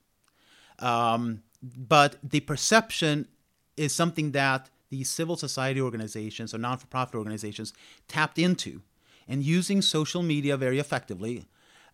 Um, 0.78 1.42
but 1.62 2.16
the 2.22 2.40
perception 2.40 3.28
is 3.76 3.94
something 3.94 4.32
that 4.32 4.70
these 4.88 5.08
civil 5.08 5.36
society 5.36 5.80
organizations 5.80 6.52
or 6.54 6.58
non 6.58 6.78
for 6.78 6.86
profit 6.86 7.14
organizations 7.14 7.72
tapped 8.08 8.38
into 8.38 8.82
and 9.28 9.42
using 9.42 9.80
social 9.80 10.22
media 10.22 10.56
very 10.56 10.78
effectively 10.78 11.44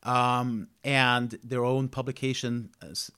um, 0.03 0.69
and 0.85 1.39
their 1.43 1.65
own 1.65 1.89
publication, 1.89 2.71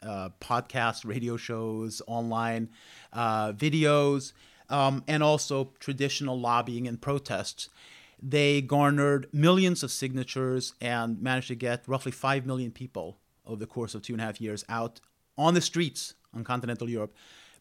uh, 0.03 0.31
podcasts, 0.41 1.05
radio 1.05 1.37
shows, 1.37 2.03
online 2.07 2.71
uh, 3.13 3.53
videos, 3.53 4.33
um, 4.71 5.05
and 5.07 5.23
also 5.23 5.73
traditional 5.79 6.39
lobbying 6.39 6.87
and 6.87 7.01
protests. 7.01 7.69
They 8.21 8.61
garnered 8.61 9.29
millions 9.33 9.83
of 9.83 9.91
signatures 9.91 10.75
and 10.81 11.23
managed 11.23 11.49
to 11.49 11.55
get 11.55 11.85
roughly 11.87 12.13
5 12.13 12.47
million 12.47 12.73
people 12.73 13.19
over 13.47 13.61
the 13.61 13.67
course 13.67 13.95
of 13.95 14.03
two 14.03 14.15
and 14.15 14.21
a 14.21 14.25
half 14.25 14.41
years 14.41 14.65
out 14.69 15.01
on 15.37 15.55
the 15.55 15.61
streets 15.61 16.15
on 16.35 16.45
continental 16.45 16.89
Europe, 16.89 17.15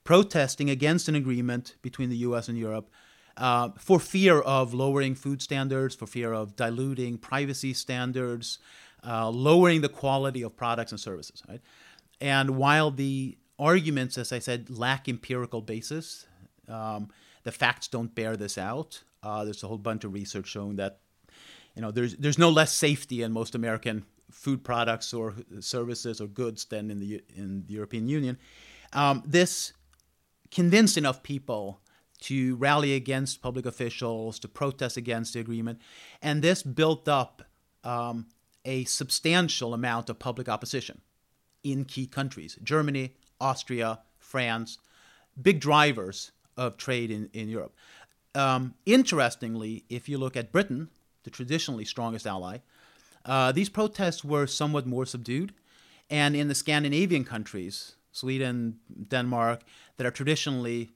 protesting 0.03 0.69
against 0.69 1.07
an 1.07 1.15
agreement 1.15 1.75
between 1.81 2.09
the 2.09 2.17
US 2.17 2.49
and 2.49 2.57
Europe 2.57 2.89
uh, 3.37 3.69
for 3.77 3.99
fear 3.99 4.39
of 4.39 4.73
lowering 4.73 5.15
food 5.15 5.41
standards, 5.41 5.95
for 5.95 6.07
fear 6.07 6.33
of 6.33 6.55
diluting 6.55 7.17
privacy 7.17 7.73
standards, 7.73 8.57
uh, 9.05 9.29
lowering 9.29 9.81
the 9.81 9.89
quality 9.89 10.41
of 10.41 10.55
products 10.55 10.91
and 10.91 10.99
services. 10.99 11.43
Right? 11.47 11.61
And 12.19 12.51
while 12.51 12.91
the 12.91 13.37
arguments, 13.59 14.17
as 14.17 14.31
I 14.31 14.39
said, 14.39 14.69
lack 14.69 15.07
empirical 15.07 15.61
basis, 15.61 16.25
um, 16.67 17.09
the 17.43 17.51
facts 17.51 17.87
don't 17.87 18.13
bear 18.13 18.35
this 18.35 18.57
out. 18.57 19.03
Uh, 19.23 19.43
there's 19.43 19.63
a 19.63 19.67
whole 19.67 19.77
bunch 19.77 20.03
of 20.03 20.13
research 20.13 20.47
showing 20.47 20.75
that 20.75 20.99
you 21.75 21.81
know 21.81 21.91
there's 21.91 22.15
there's 22.17 22.37
no 22.37 22.49
less 22.49 22.73
safety 22.73 23.21
in 23.21 23.31
most 23.31 23.55
American 23.55 24.05
food 24.31 24.63
products 24.63 25.13
or 25.13 25.35
services 25.59 26.19
or 26.19 26.27
goods 26.27 26.65
than 26.65 26.91
in 26.91 26.99
the 26.99 27.21
in 27.35 27.63
the 27.67 27.73
European 27.73 28.07
Union. 28.07 28.37
Um, 28.93 29.23
this 29.25 29.73
convinced 30.51 30.97
enough 30.97 31.23
people 31.23 31.81
to 32.19 32.55
rally 32.55 32.95
against 32.95 33.41
public 33.41 33.65
officials, 33.65 34.39
to 34.39 34.47
protest 34.47 34.97
against 34.97 35.33
the 35.33 35.39
agreement, 35.39 35.79
and 36.21 36.41
this 36.41 36.63
built 36.63 37.07
up 37.07 37.43
um, 37.83 38.25
a 38.67 38.83
substantial 38.83 39.73
amount 39.73 40.09
of 40.09 40.19
public 40.19 40.47
opposition 40.47 41.01
in 41.63 41.85
key 41.85 42.05
countries 42.05 42.59
Germany, 42.61 43.13
Austria, 43.41 43.99
France, 44.19 44.77
big 45.41 45.59
drivers 45.59 46.31
of 46.55 46.77
trade 46.77 47.09
in, 47.09 47.29
in 47.33 47.49
Europe. 47.49 47.73
Um, 48.35 48.75
interestingly, 48.85 49.85
if 49.89 50.07
you 50.09 50.17
look 50.17 50.35
at 50.35 50.51
Britain, 50.51 50.89
the 51.23 51.29
traditionally 51.29 51.85
strongest 51.85 52.27
ally, 52.27 52.59
uh, 53.25 53.51
these 53.51 53.69
protests 53.69 54.23
were 54.23 54.45
somewhat 54.45 54.85
more 54.85 55.05
subdued. 55.05 55.53
And 56.09 56.35
in 56.35 56.47
the 56.47 56.55
Scandinavian 56.55 57.23
countries, 57.23 57.95
Sweden, 58.11 58.79
Denmark, 59.09 59.61
that 59.97 60.05
are 60.05 60.11
traditionally 60.11 60.91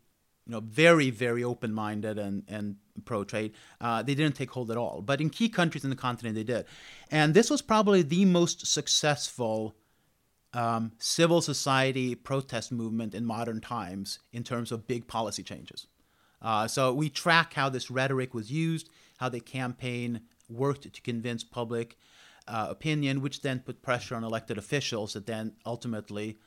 you 0.46 0.54
know, 0.54 0.62
very, 0.62 1.10
very 1.10 1.44
open-minded 1.44 2.18
and, 2.18 2.44
and 2.48 2.78
pro-trade. 3.02 3.54
Uh, 3.80 4.02
they 4.02 4.16
didn't 4.16 4.36
take 4.36 4.52
hold 4.52 4.72
at 4.72 4.78
all. 4.78 5.02
But 5.02 5.22
in 5.22 5.30
key 5.30 5.50
countries 5.50 5.84
in 5.84 5.90
the 5.90 5.96
continent, 5.96 6.36
they 6.36 6.44
did. 6.44 6.66
And 7.10 7.34
this 7.34 7.50
was 7.50 7.62
probably 7.62 8.02
the 8.02 8.26
most 8.26 8.68
successful 8.68 9.76
um, 10.54 10.92
civil 10.98 11.42
society 11.42 12.16
protest 12.16 12.72
movement 12.72 13.16
in 13.16 13.26
modern 13.26 13.62
times 13.62 14.20
in 14.34 14.44
terms 14.44 14.72
of 14.72 14.88
big 14.88 15.08
policy 15.08 15.44
changes. 15.44 15.88
Uh, 16.42 16.68
so 16.68 16.94
we 16.94 17.10
track 17.10 17.54
how 17.54 17.70
this 17.70 17.92
rhetoric 17.92 18.34
was 18.34 18.52
used, 18.52 18.90
how 19.18 19.30
the 19.30 19.40
campaign 19.40 20.22
worked 20.50 20.92
to 20.92 21.02
convince 21.02 21.44
public 21.44 21.98
uh, 22.48 22.68
opinion, 22.70 23.22
which 23.22 23.42
then 23.42 23.60
put 23.60 23.82
pressure 23.82 24.16
on 24.16 24.24
elected 24.24 24.58
officials 24.58 25.14
that 25.14 25.28
then 25.28 25.54
ultimately 25.66 26.38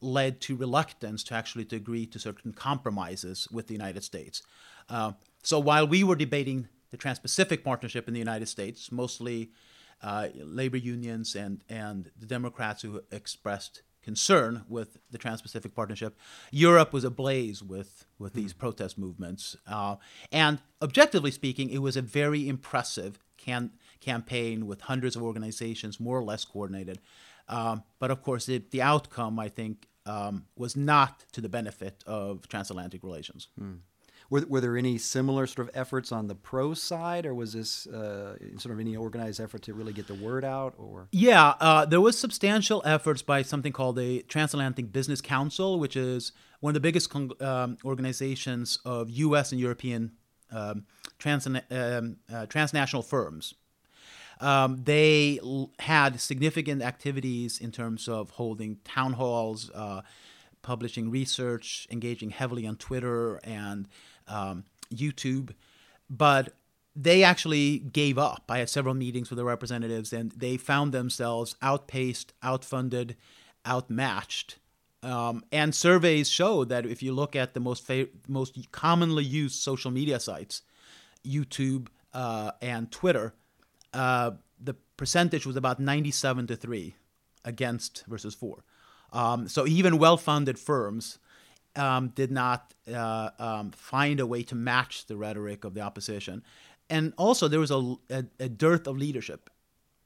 led 0.00 0.40
to 0.42 0.56
reluctance 0.56 1.24
to 1.24 1.34
actually 1.34 1.64
to 1.64 1.76
agree 1.76 2.06
to 2.06 2.18
certain 2.18 2.52
compromises 2.52 3.48
with 3.50 3.66
the 3.66 3.72
United 3.72 4.04
States. 4.04 4.42
Uh, 4.88 5.12
so 5.46 5.60
while 5.60 5.86
we 5.86 6.02
were 6.02 6.16
debating 6.16 6.68
the 6.90 6.96
Trans-Pacific 6.96 7.62
Partnership 7.62 8.08
in 8.08 8.14
the 8.14 8.18
United 8.18 8.48
States, 8.48 8.90
mostly 8.90 9.52
uh, 10.02 10.28
labor 10.34 10.76
unions 10.76 11.36
and 11.36 11.62
and 11.68 12.10
the 12.18 12.26
Democrats 12.26 12.82
who 12.82 13.00
expressed 13.10 13.82
concern 14.02 14.64
with 14.68 14.98
the 15.10 15.18
Trans-Pacific 15.18 15.74
Partnership, 15.74 16.18
Europe 16.50 16.92
was 16.92 17.04
ablaze 17.04 17.62
with 17.62 18.06
with 18.18 18.32
these 18.34 18.52
mm. 18.52 18.58
protest 18.58 18.98
movements. 18.98 19.56
Uh, 19.66 19.96
and 20.30 20.58
objectively 20.82 21.30
speaking, 21.30 21.70
it 21.70 21.78
was 21.78 21.96
a 21.96 22.02
very 22.02 22.48
impressive 22.48 23.18
can, 23.36 23.70
campaign 24.00 24.66
with 24.66 24.80
hundreds 24.82 25.14
of 25.16 25.22
organizations, 25.22 26.00
more 26.00 26.18
or 26.18 26.24
less 26.24 26.44
coordinated. 26.44 26.98
Um, 27.48 27.84
but 28.00 28.10
of 28.10 28.22
course, 28.22 28.48
it, 28.48 28.70
the 28.72 28.82
outcome, 28.82 29.38
I 29.38 29.48
think, 29.48 29.86
um, 30.06 30.46
was 30.56 30.76
not 30.76 31.24
to 31.32 31.40
the 31.40 31.48
benefit 31.48 32.02
of 32.06 32.48
transatlantic 32.48 33.02
relations. 33.02 33.48
Hmm. 33.58 33.76
Were, 34.28 34.44
were 34.48 34.60
there 34.60 34.76
any 34.76 34.98
similar 34.98 35.46
sort 35.46 35.68
of 35.68 35.76
efforts 35.76 36.10
on 36.10 36.26
the 36.26 36.34
pro 36.34 36.74
side, 36.74 37.26
or 37.26 37.34
was 37.34 37.52
this 37.52 37.86
uh, 37.86 38.36
sort 38.58 38.74
of 38.74 38.80
any 38.80 38.96
organized 38.96 39.40
effort 39.40 39.62
to 39.62 39.74
really 39.74 39.92
get 39.92 40.06
the 40.08 40.14
word 40.14 40.44
out? 40.44 40.74
Or 40.78 41.08
yeah, 41.12 41.54
uh, 41.60 41.84
there 41.86 42.00
was 42.00 42.18
substantial 42.18 42.82
efforts 42.84 43.22
by 43.22 43.42
something 43.42 43.72
called 43.72 43.96
the 43.96 44.22
Transatlantic 44.22 44.92
Business 44.92 45.20
Council, 45.20 45.78
which 45.78 45.96
is 45.96 46.32
one 46.60 46.70
of 46.70 46.74
the 46.74 46.80
biggest 46.80 47.10
con- 47.10 47.32
um, 47.40 47.76
organizations 47.84 48.78
of 48.84 49.10
U.S. 49.10 49.52
and 49.52 49.60
European 49.60 50.12
um, 50.50 50.86
trans- 51.18 51.46
um, 51.46 52.16
uh, 52.32 52.46
transnational 52.46 53.02
firms. 53.02 53.54
Um, 54.40 54.82
they 54.84 55.38
l- 55.42 55.72
had 55.78 56.20
significant 56.20 56.82
activities 56.82 57.58
in 57.58 57.72
terms 57.72 58.08
of 58.08 58.30
holding 58.30 58.78
town 58.84 59.14
halls, 59.14 59.70
uh, 59.70 60.02
publishing 60.62 61.10
research, 61.10 61.86
engaging 61.90 62.30
heavily 62.30 62.66
on 62.66 62.76
Twitter 62.76 63.36
and 63.44 63.88
um, 64.28 64.64
YouTube. 64.92 65.50
But 66.08 66.52
they 66.94 67.22
actually 67.22 67.78
gave 67.78 68.16
up. 68.16 68.44
I 68.48 68.58
had 68.58 68.70
several 68.70 68.94
meetings 68.94 69.28
with 69.28 69.36
the 69.36 69.44
representatives, 69.44 70.12
and 70.12 70.32
they 70.32 70.56
found 70.56 70.92
themselves 70.92 71.56
outpaced, 71.60 72.32
outfunded, 72.42 73.16
outmatched. 73.66 74.56
Um, 75.02 75.44
and 75.52 75.74
surveys 75.74 76.28
show 76.28 76.64
that 76.64 76.86
if 76.86 77.02
you 77.02 77.12
look 77.12 77.36
at 77.36 77.54
the 77.54 77.60
most 77.60 77.84
fa- 77.84 78.08
most 78.26 78.72
commonly 78.72 79.24
used 79.24 79.60
social 79.60 79.90
media 79.90 80.18
sites, 80.18 80.62
YouTube 81.24 81.88
uh, 82.14 82.52
and 82.62 82.90
Twitter, 82.90 83.34
uh, 83.92 84.32
the 84.58 84.74
percentage 84.96 85.46
was 85.46 85.56
about 85.56 85.78
97 85.78 86.46
to 86.46 86.56
3 86.56 86.94
against 87.44 88.04
versus 88.08 88.34
4. 88.34 88.64
Um, 89.12 89.48
so 89.48 89.66
even 89.66 89.98
well 89.98 90.16
funded 90.16 90.58
firms 90.58 91.18
um, 91.76 92.08
did 92.08 92.30
not 92.30 92.74
uh, 92.92 93.30
um, 93.38 93.70
find 93.70 94.20
a 94.20 94.26
way 94.26 94.42
to 94.44 94.54
match 94.54 95.06
the 95.06 95.16
rhetoric 95.16 95.64
of 95.64 95.74
the 95.74 95.80
opposition. 95.80 96.42
And 96.88 97.12
also, 97.16 97.48
there 97.48 97.60
was 97.60 97.70
a, 97.70 97.96
a, 98.10 98.24
a 98.38 98.48
dearth 98.48 98.86
of 98.86 98.96
leadership. 98.96 99.50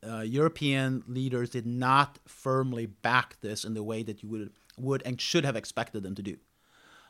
Uh, 0.07 0.21
European 0.21 1.05
leaders 1.07 1.51
did 1.51 1.67
not 1.67 2.19
firmly 2.27 2.87
back 2.87 3.37
this 3.43 3.65
in 3.65 3.75
the 3.75 3.83
way 3.83 4.03
that 4.03 4.23
you 4.23 4.29
would, 4.31 4.51
would 4.79 5.03
and 5.05 5.21
should 5.21 5.45
have 5.45 5.57
expected 5.57 6.03
them 6.03 6.15
to 6.15 6.23
do. 6.23 6.39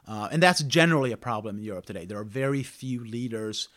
Uh, 0.09 0.29
and 0.33 0.43
that's 0.43 0.63
generally 0.65 1.13
a 1.13 1.17
problem 1.17 1.59
in 1.59 1.63
Europe 1.63 1.87
today. 1.87 2.05
There 2.05 2.19
are 2.19 2.25
very 2.25 2.65
few 2.65 3.05
leaders 3.05 3.69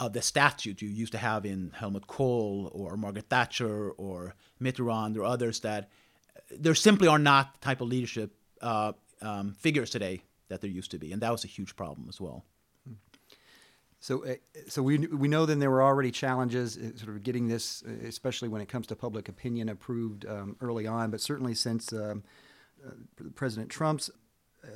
of 0.00 0.14
the 0.14 0.22
statute 0.22 0.82
you 0.82 0.88
used 0.88 1.12
to 1.12 1.18
have 1.18 1.44
in 1.44 1.70
Helmut 1.76 2.06
Kohl 2.06 2.70
or 2.72 2.96
Margaret 2.96 3.28
Thatcher 3.28 3.90
or 3.90 4.34
Mitterrand 4.60 5.16
or 5.16 5.24
others 5.24 5.60
that 5.60 5.90
there 6.50 6.74
simply 6.74 7.06
are 7.06 7.18
not 7.18 7.52
the 7.54 7.58
type 7.60 7.80
of 7.80 7.88
leadership 7.88 8.34
uh, 8.62 8.92
um, 9.22 9.54
figures 9.54 9.90
today 9.90 10.22
that 10.48 10.60
there 10.60 10.70
used 10.70 10.90
to 10.90 10.98
be, 10.98 11.12
and 11.12 11.22
that 11.22 11.30
was 11.30 11.44
a 11.44 11.48
huge 11.48 11.76
problem 11.76 12.06
as 12.08 12.20
well. 12.20 12.44
So, 14.00 14.24
uh, 14.24 14.34
so 14.66 14.82
we 14.82 14.98
we 14.98 15.28
know 15.28 15.44
then 15.44 15.58
there 15.58 15.70
were 15.70 15.82
already 15.82 16.10
challenges, 16.10 16.78
uh, 16.78 16.96
sort 16.96 17.14
of 17.16 17.22
getting 17.22 17.48
this, 17.48 17.82
uh, 17.86 18.06
especially 18.06 18.48
when 18.48 18.62
it 18.62 18.68
comes 18.68 18.86
to 18.86 18.96
public 18.96 19.28
opinion, 19.28 19.68
approved 19.68 20.24
um, 20.26 20.56
early 20.60 20.86
on. 20.86 21.10
But 21.10 21.20
certainly 21.20 21.54
since 21.54 21.92
um, 21.92 22.24
uh, 22.84 22.92
President 23.34 23.70
Trump's 23.70 24.10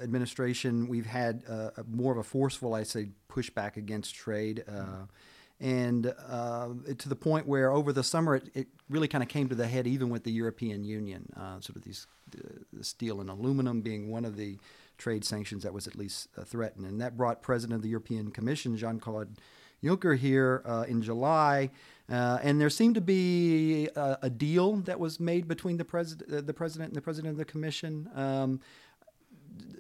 administration, 0.02 0.88
we've 0.88 1.06
had 1.06 1.42
more 1.90 2.12
of 2.12 2.18
a 2.18 2.22
forceful, 2.22 2.74
I 2.74 2.84
say, 2.84 3.10
pushback 3.28 3.76
against 3.76 4.14
trade. 4.14 4.64
Uh, 4.68 5.06
and 5.60 6.12
uh, 6.28 6.68
to 6.98 7.08
the 7.08 7.16
point 7.16 7.46
where 7.46 7.70
over 7.70 7.92
the 7.92 8.02
summer 8.02 8.36
it, 8.36 8.50
it 8.54 8.66
really 8.90 9.08
kind 9.08 9.22
of 9.22 9.28
came 9.28 9.48
to 9.48 9.54
the 9.54 9.66
head 9.66 9.86
even 9.86 10.10
with 10.10 10.24
the 10.24 10.32
European 10.32 10.84
Union, 10.84 11.32
uh, 11.36 11.60
sort 11.60 11.76
of 11.76 11.82
these 11.82 12.06
the 12.30 12.84
steel 12.84 13.20
and 13.20 13.30
aluminum 13.30 13.80
being 13.80 14.10
one 14.10 14.24
of 14.24 14.36
the 14.36 14.58
trade 14.98 15.24
sanctions 15.24 15.62
that 15.62 15.72
was 15.72 15.86
at 15.86 15.96
least 15.96 16.28
uh, 16.36 16.42
threatened, 16.42 16.86
and 16.86 17.00
that 17.00 17.16
brought 17.16 17.42
President 17.42 17.76
of 17.76 17.82
the 17.82 17.88
European 17.88 18.30
Commission 18.30 18.76
Jean 18.76 18.98
Claude 18.98 19.36
Juncker 19.82 20.16
here 20.16 20.62
uh, 20.64 20.84
in 20.88 21.02
July, 21.02 21.70
uh, 22.10 22.38
and 22.42 22.60
there 22.60 22.70
seemed 22.70 22.94
to 22.94 23.00
be 23.00 23.88
a, 23.94 24.18
a, 24.22 24.30
deal 24.30 24.76
that 24.76 24.98
was 24.98 25.20
made 25.20 25.46
between 25.46 25.76
the 25.76 25.84
president, 25.84 26.46
the 26.46 26.54
president, 26.54 26.88
and 26.88 26.96
the 26.96 27.02
president 27.02 27.32
of 27.32 27.38
the 27.38 27.44
Commission. 27.44 28.08
Um, 28.14 28.60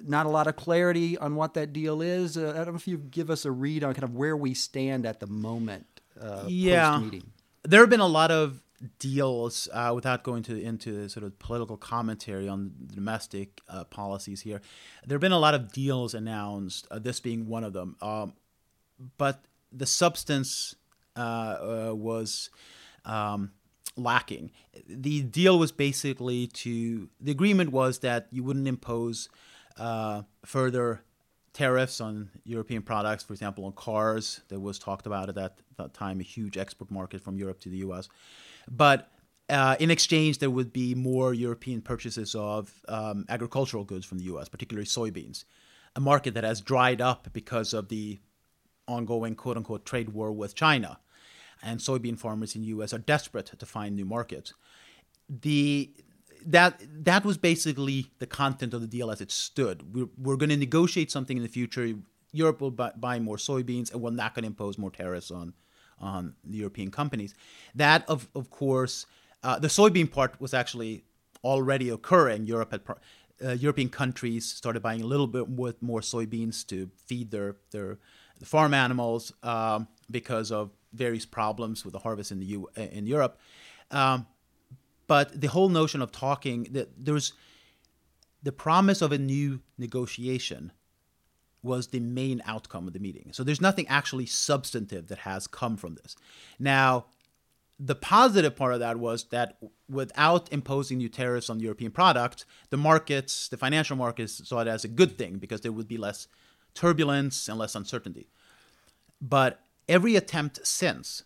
not 0.06 0.26
a 0.26 0.28
lot 0.28 0.46
of 0.46 0.56
clarity 0.56 1.16
on 1.18 1.34
what 1.34 1.54
that 1.54 1.72
deal 1.72 2.02
is. 2.02 2.36
Uh, 2.36 2.50
I 2.50 2.58
don't 2.58 2.68
know 2.68 2.74
if 2.76 2.88
you 2.88 2.98
give 2.98 3.30
us 3.30 3.44
a 3.44 3.50
read 3.50 3.84
on 3.84 3.94
kind 3.94 4.04
of 4.04 4.14
where 4.14 4.36
we 4.36 4.54
stand 4.54 5.06
at 5.06 5.20
the 5.20 5.26
moment. 5.26 5.86
Uh, 6.20 6.44
yeah, 6.46 7.00
there 7.62 7.80
have 7.80 7.90
been 7.90 8.00
a 8.00 8.06
lot 8.06 8.30
of 8.30 8.62
deals 8.98 9.68
uh, 9.72 9.92
without 9.94 10.22
going 10.22 10.42
to 10.42 10.60
into 10.60 11.08
sort 11.08 11.24
of 11.24 11.38
political 11.38 11.76
commentary 11.76 12.48
on 12.48 12.72
domestic 12.92 13.60
uh, 13.68 13.84
policies 13.84 14.42
here. 14.42 14.60
There 15.06 15.16
have 15.16 15.20
been 15.20 15.32
a 15.32 15.38
lot 15.38 15.54
of 15.54 15.72
deals 15.72 16.14
announced. 16.14 16.86
Uh, 16.90 16.98
this 16.98 17.20
being 17.20 17.48
one 17.48 17.64
of 17.64 17.72
them, 17.72 17.96
um, 18.02 18.34
but 19.16 19.44
the 19.72 19.86
substance 19.86 20.74
uh, 21.16 21.20
uh, 21.90 21.94
was 21.94 22.50
um, 23.04 23.52
lacking. 23.96 24.50
The 24.86 25.22
deal 25.22 25.58
was 25.58 25.72
basically 25.72 26.46
to 26.48 27.08
the 27.20 27.30
agreement 27.30 27.70
was 27.72 28.00
that 28.00 28.28
you 28.30 28.44
wouldn't 28.44 28.68
impose 28.68 29.28
uh, 29.76 30.22
further 30.44 31.02
tariffs 31.52 32.00
on 32.00 32.30
European 32.44 32.82
products, 32.82 33.24
for 33.24 33.32
example, 33.32 33.64
on 33.64 33.72
cars. 33.72 34.40
That 34.48 34.60
was 34.60 34.78
talked 34.78 35.06
about 35.06 35.28
at 35.28 35.34
that, 35.36 35.58
that 35.76 35.94
time, 35.94 36.20
a 36.20 36.24
huge 36.24 36.56
export 36.56 36.90
market 36.90 37.22
from 37.22 37.38
Europe 37.38 37.60
to 37.60 37.68
the 37.68 37.78
U.S. 37.78 38.08
But 38.70 39.10
uh, 39.48 39.76
in 39.78 39.90
exchange, 39.90 40.38
there 40.38 40.50
would 40.50 40.72
be 40.72 40.94
more 40.94 41.34
European 41.34 41.80
purchases 41.80 42.34
of 42.34 42.72
um, 42.88 43.24
agricultural 43.28 43.84
goods 43.84 44.04
from 44.06 44.18
the 44.18 44.24
U.S., 44.24 44.48
particularly 44.48 44.86
soybeans, 44.86 45.44
a 45.96 46.00
market 46.00 46.34
that 46.34 46.44
has 46.44 46.60
dried 46.60 47.00
up 47.00 47.28
because 47.32 47.72
of 47.72 47.88
the 47.88 48.18
ongoing 48.88 49.34
"quote 49.34 49.56
unquote" 49.56 49.86
trade 49.86 50.10
war 50.10 50.32
with 50.32 50.54
China 50.54 50.98
and 51.62 51.80
soybean 51.80 52.18
farmers 52.18 52.54
in 52.54 52.62
the 52.62 52.68
U.S. 52.68 52.92
are 52.92 52.98
desperate 52.98 53.46
to 53.58 53.66
find 53.66 53.96
new 53.96 54.04
markets. 54.04 54.52
The 55.28 55.90
that 56.46 56.82
that 57.04 57.24
was 57.24 57.36
basically 57.36 58.10
the 58.18 58.26
content 58.26 58.74
of 58.74 58.80
the 58.80 58.86
deal 58.86 59.10
as 59.10 59.20
it 59.20 59.30
stood. 59.30 59.94
We're, 59.94 60.08
we're 60.18 60.36
going 60.36 60.50
to 60.50 60.56
negotiate 60.56 61.10
something 61.10 61.36
in 61.36 61.42
the 61.42 61.48
future. 61.48 61.94
Europe 62.32 62.60
will 62.60 62.70
buy, 62.70 62.92
buy 62.96 63.18
more 63.18 63.36
soybeans, 63.36 63.92
and 63.92 64.00
we're 64.02 64.10
not 64.10 64.34
going 64.34 64.42
to 64.42 64.48
impose 64.48 64.78
more 64.78 64.90
tariffs 64.90 65.30
on 65.30 65.54
on 66.00 66.34
the 66.44 66.58
European 66.58 66.90
companies. 66.90 67.34
That, 67.74 68.08
of 68.08 68.28
of 68.34 68.50
course, 68.50 69.06
uh, 69.42 69.58
the 69.58 69.68
soybean 69.68 70.10
part 70.10 70.40
was 70.40 70.52
actually 70.54 71.04
already 71.42 71.90
occurring. 71.90 72.46
Europe 72.46 72.72
had 72.72 72.82
uh, 73.44 73.52
European 73.52 73.88
countries 73.88 74.46
started 74.46 74.82
buying 74.82 75.02
a 75.02 75.06
little 75.06 75.26
bit 75.26 75.48
more, 75.48 75.74
more 75.80 76.00
soybeans 76.00 76.66
to 76.66 76.90
feed 77.06 77.30
their 77.30 77.56
their 77.70 77.98
farm 78.42 78.74
animals 78.74 79.32
um, 79.42 79.88
because 80.10 80.50
of 80.52 80.70
various 80.92 81.26
problems 81.26 81.84
with 81.84 81.92
the 81.92 81.98
harvest 81.98 82.30
in 82.30 82.40
the 82.40 82.46
U 82.46 82.68
in 82.76 83.06
Europe. 83.06 83.38
Um, 83.90 84.26
but 85.06 85.40
the 85.40 85.48
whole 85.48 85.68
notion 85.68 86.02
of 86.02 86.12
talking 86.12 86.64
that 86.72 87.04
there's 87.04 87.32
the 88.42 88.52
promise 88.52 89.00
of 89.02 89.12
a 89.12 89.18
new 89.18 89.60
negotiation 89.78 90.72
was 91.62 91.88
the 91.88 92.00
main 92.00 92.42
outcome 92.44 92.86
of 92.86 92.92
the 92.92 92.98
meeting. 92.98 93.30
So 93.32 93.42
there's 93.42 93.60
nothing 93.60 93.88
actually 93.88 94.26
substantive 94.26 95.08
that 95.08 95.18
has 95.18 95.46
come 95.46 95.76
from 95.78 95.94
this. 95.94 96.14
Now, 96.58 97.06
the 97.78 97.94
positive 97.94 98.54
part 98.54 98.74
of 98.74 98.80
that 98.80 98.98
was 98.98 99.24
that 99.30 99.56
without 99.88 100.52
imposing 100.52 100.98
new 100.98 101.08
tariffs 101.08 101.50
on 101.50 101.58
European 101.58 101.90
products, 101.90 102.44
the 102.70 102.76
markets, 102.76 103.48
the 103.48 103.56
financial 103.56 103.96
markets, 103.96 104.46
saw 104.46 104.60
it 104.60 104.68
as 104.68 104.84
a 104.84 104.88
good 104.88 105.18
thing 105.18 105.38
because 105.38 105.62
there 105.62 105.72
would 105.72 105.88
be 105.88 105.96
less 105.96 106.28
turbulence 106.74 107.48
and 107.48 107.58
less 107.58 107.74
uncertainty. 107.74 108.28
But 109.20 109.60
every 109.88 110.16
attempt 110.16 110.66
since 110.66 111.24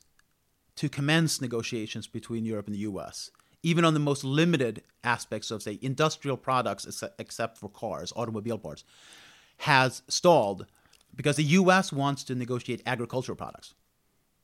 to 0.76 0.88
commence 0.88 1.40
negotiations 1.40 2.06
between 2.06 2.44
Europe 2.44 2.66
and 2.66 2.74
the 2.74 2.80
US, 2.80 3.30
even 3.62 3.84
on 3.84 3.94
the 3.94 4.00
most 4.00 4.24
limited 4.24 4.82
aspects 5.04 5.50
of, 5.50 5.62
say, 5.62 5.78
industrial 5.82 6.36
products, 6.36 7.02
except 7.18 7.58
for 7.58 7.68
cars, 7.68 8.12
automobile 8.16 8.58
parts, 8.58 8.84
has 9.58 10.02
stalled 10.08 10.66
because 11.14 11.36
the 11.36 11.44
US 11.44 11.92
wants 11.92 12.22
to 12.24 12.34
negotiate 12.34 12.82
agricultural 12.86 13.36
products, 13.36 13.74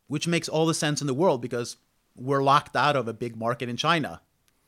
which 0.09 0.26
makes 0.26 0.49
all 0.49 0.66
the 0.66 0.75
sense 0.75 1.00
in 1.00 1.06
the 1.06 1.14
world 1.14 1.40
because 1.40 1.76
we're 2.16 2.42
locked 2.42 2.75
out 2.75 2.97
of 2.97 3.06
a 3.06 3.12
big 3.12 3.37
market 3.37 3.68
in 3.68 3.76
China 3.76 4.21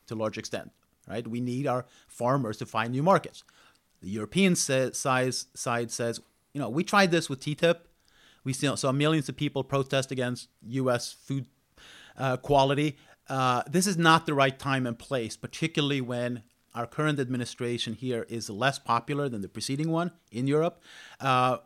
to 0.07 0.13
a 0.13 0.15
large 0.15 0.37
extent, 0.37 0.71
right? 1.07 1.27
We 1.27 1.41
need 1.41 1.67
our 1.67 1.85
farmers 2.07 2.57
to 2.57 2.65
find 2.65 2.91
new 2.91 3.03
markets. 3.03 3.43
The 4.01 4.09
European 4.09 4.55
size, 4.55 5.47
side 5.53 5.91
says, 5.91 6.21
you 6.53 6.61
know, 6.61 6.69
we 6.69 6.83
tried 6.83 7.11
this 7.11 7.29
with 7.29 7.41
TTIP 7.41 7.77
we 8.47 8.53
saw 8.53 8.93
millions 8.93 9.27
of 9.27 9.35
people 9.35 9.61
protest 9.61 10.09
against 10.09 10.47
U.S. 10.67 11.11
food 11.11 11.47
uh, 12.17 12.37
quality. 12.37 12.97
Uh, 13.29 13.63
this 13.69 13.87
is 13.87 13.97
not 13.97 14.25
the 14.25 14.33
right 14.33 14.57
time 14.57 14.85
and 14.85 14.97
place, 14.97 15.35
particularly 15.35 16.01
when 16.01 16.43
our 16.73 16.85
current 16.85 17.19
administration 17.19 17.93
here 17.93 18.25
is 18.29 18.49
less 18.49 18.79
popular 18.79 19.27
than 19.27 19.41
the 19.41 19.49
preceding 19.49 19.91
one 19.91 20.11
in 20.31 20.47
Europe. 20.47 20.81
Uh, 21.19 21.57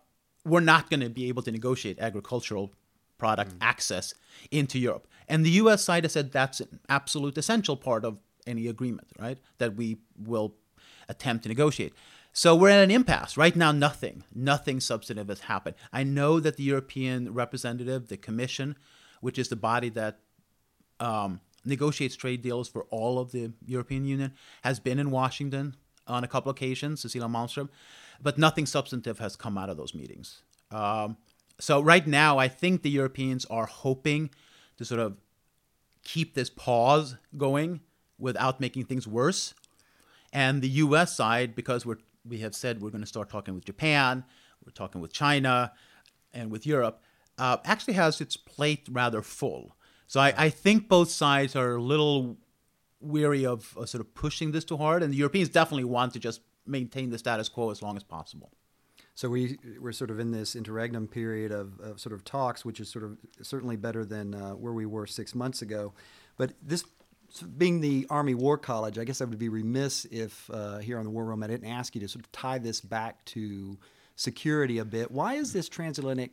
we're 0.46 0.60
not 0.60 0.90
going 0.90 1.02
to 1.02 1.10
be 1.10 1.28
able 1.28 1.44
to 1.44 1.52
negotiate 1.52 2.00
agricultural 2.00 2.72
product 3.18 3.52
mm. 3.52 3.58
access 3.62 4.14
into 4.50 4.80
Europe. 4.80 5.08
And 5.28 5.46
the 5.46 5.52
US 5.52 5.84
side 5.84 6.04
has 6.04 6.14
said 6.14 6.32
that's 6.32 6.60
an 6.62 6.80
absolute 6.90 7.38
essential 7.38 7.78
part 7.78 8.04
of 8.04 8.18
any 8.48 8.68
agreement, 8.68 9.08
right? 9.20 9.38
That 9.60 9.76
we 9.76 9.98
will 10.18 10.56
attempt 11.08 11.44
to 11.44 11.50
negotiate. 11.50 11.94
So 12.34 12.56
we're 12.56 12.70
at 12.70 12.84
an 12.84 12.92
impasse. 12.92 13.38
Right 13.38 13.56
now, 13.56 13.72
nothing, 13.72 14.24
nothing 14.34 14.80
substantive 14.80 15.28
has 15.28 15.42
happened. 15.42 15.76
I 15.92 16.04
know 16.04 16.40
that 16.40 16.56
the 16.58 16.64
European 16.64 17.34
representative, 17.34 18.08
the 18.08 18.18
Commission, 18.18 18.78
which 19.20 19.38
is 19.38 19.50
the 19.50 19.56
body 19.56 19.90
that 19.90 20.20
um, 21.00 21.42
negotiates 21.66 22.16
trade 22.16 22.42
deals 22.42 22.68
for 22.68 22.84
all 22.86 23.20
of 23.20 23.32
the 23.32 23.52
European 23.66 24.06
Union, 24.06 24.34
has 24.64 24.80
been 24.80 25.00
in 25.00 25.12
Washington 25.12 25.76
on 26.08 26.24
a 26.24 26.28
couple 26.28 26.50
occasions, 26.52 27.02
Cecilia 27.02 27.28
Malmström, 27.28 27.70
but 28.22 28.38
nothing 28.38 28.66
substantive 28.66 29.20
has 29.20 29.36
come 29.36 29.58
out 29.58 29.70
of 29.70 29.78
those 29.78 29.94
meetings. 29.94 30.42
Um, 30.72 31.18
so 31.60 31.82
right 31.82 32.06
now, 32.06 32.38
I 32.38 32.48
think 32.48 32.82
the 32.82 32.90
Europeans 32.90 33.46
are 33.46 33.66
hoping 33.66 34.32
to 34.78 34.86
sort 34.86 35.00
of 35.00 35.18
keep 36.04 36.34
this 36.34 36.50
pause 36.50 37.18
going 37.38 37.82
without 38.18 38.60
making 38.60 38.86
things 38.86 39.08
worse. 39.08 39.54
And 40.34 40.62
the 40.62 40.70
U.S. 40.70 41.16
side, 41.16 41.56
because 41.56 41.86
we're 41.86 41.98
we 42.28 42.40
have 42.40 42.56
said 42.56 42.82
we're 42.82 42.92
going 42.92 43.02
to 43.02 43.08
start 43.08 43.30
talking 43.30 43.56
with 43.56 43.66
Japan, 43.66 44.24
we're 44.66 44.72
talking 44.72 45.02
with 45.02 45.12
China, 45.12 45.72
and 46.34 46.52
with 46.52 46.66
Europe, 46.66 47.02
uh, 47.38 47.58
actually 47.66 47.96
has 47.96 48.22
its 48.22 48.38
plate 48.38 48.88
rather 48.92 49.22
full. 49.22 49.76
So 50.12 50.20
I, 50.20 50.34
I, 50.36 50.50
think 50.50 50.90
both 50.90 51.10
sides 51.10 51.56
are 51.56 51.76
a 51.78 51.82
little 51.82 52.36
weary 53.00 53.46
of 53.46 53.78
uh, 53.78 53.86
sort 53.86 54.02
of 54.02 54.14
pushing 54.14 54.52
this 54.52 54.66
too 54.66 54.76
hard, 54.76 55.04
and 55.04 55.14
the 55.14 55.16
Europeans 55.16 55.48
definitely 55.48 55.86
want 55.86 56.12
to 56.12 56.20
just 56.20 56.42
maintain 56.68 57.12
the 57.12 57.18
status 57.18 57.48
quo 57.48 57.70
as 57.70 57.82
long 57.82 57.96
as 57.96 58.04
possible. 58.04 58.52
So 59.16 59.30
we 59.30 59.58
we're 59.80 59.94
sort 59.94 60.12
of 60.12 60.20
in 60.20 60.32
this 60.32 60.54
interregnum 60.54 61.08
period 61.08 61.54
of, 61.54 61.80
of 61.80 62.02
sort 62.02 62.12
of 62.12 62.26
talks, 62.26 62.66
which 62.66 62.82
is 62.82 62.90
sort 62.90 63.06
of 63.06 63.20
certainly 63.42 63.78
better 63.78 64.04
than 64.04 64.36
uh, 64.36 64.50
where 64.50 64.74
we 64.74 64.86
were 64.86 65.08
six 65.08 65.34
months 65.34 65.62
ago. 65.62 65.94
But 66.36 66.56
this 66.62 66.84
being 67.58 67.80
the 67.80 68.06
Army 68.10 68.34
War 68.34 68.58
College, 68.58 68.98
I 68.98 69.06
guess 69.06 69.22
I 69.22 69.24
would 69.24 69.40
be 69.40 69.48
remiss 69.48 70.04
if 70.12 70.50
uh, 70.52 70.80
here 70.80 71.00
on 71.00 71.06
the 71.06 71.10
War 71.10 71.24
Room 71.24 71.42
I 71.42 71.48
didn't 71.48 71.70
ask 71.70 71.96
you 71.96 72.02
to 72.02 72.10
sort 72.10 72.26
of 72.26 72.32
tie 72.34 72.58
this 72.58 72.82
back 72.82 73.24
to 73.28 73.80
security 74.18 74.80
a 74.80 74.84
bit. 74.84 75.10
Why 75.10 75.36
is 75.36 75.54
this 75.54 75.70
transatlantic 75.70 76.32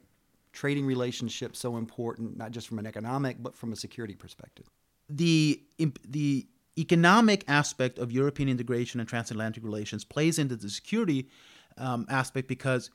trading 0.59 0.85
relationship 0.85 1.55
so 1.55 1.77
important, 1.77 2.37
not 2.37 2.51
just 2.51 2.67
from 2.67 2.81
an 2.81 2.87
economic 2.87 3.41
but 3.41 3.55
from 3.55 3.73
a 3.73 3.77
security 3.77 4.15
perspective? 4.15 4.67
The 5.09 5.63
the 6.05 6.47
economic 6.77 7.45
aspect 7.49 7.99
of 7.99 8.11
European 8.13 8.49
integration 8.49 9.01
and 9.01 9.09
transatlantic 9.09 9.63
relations 9.65 10.05
plays 10.05 10.39
into 10.39 10.57
the 10.57 10.69
security 10.69 11.29
um, 11.77 12.07
aspect 12.09 12.49
because 12.49 12.91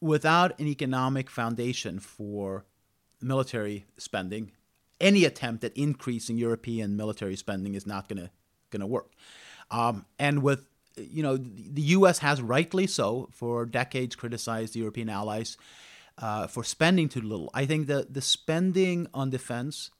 without 0.00 0.58
an 0.60 0.66
economic 0.66 1.30
foundation 1.30 1.98
for 2.00 2.64
military 3.20 3.86
spending 3.96 4.52
any 5.00 5.24
attempt 5.24 5.62
at 5.62 5.76
increasing 5.76 6.36
European 6.38 6.96
military 6.96 7.36
spending 7.36 7.74
is 7.74 7.86
not 7.86 8.08
going 8.08 8.18
to 8.24 8.30
going 8.70 8.80
to 8.80 8.86
work. 8.86 9.12
Um, 9.70 10.06
and 10.18 10.42
with 10.42 10.66
you 10.96 11.22
know 11.22 11.36
the 11.36 11.82
U.S. 11.98 12.18
has 12.18 12.42
rightly 12.42 12.86
so 12.86 13.28
for 13.30 13.64
decades 13.64 14.16
criticized 14.16 14.72
the 14.74 14.80
European 14.80 15.08
allies 15.08 15.56
uh, 16.18 16.46
for 16.46 16.64
spending 16.64 17.08
too 17.08 17.20
little. 17.20 17.50
I 17.54 17.66
think 17.66 17.86
that 17.88 18.14
the 18.14 18.20
spending 18.20 19.06
on 19.12 19.30
defense, 19.30 19.90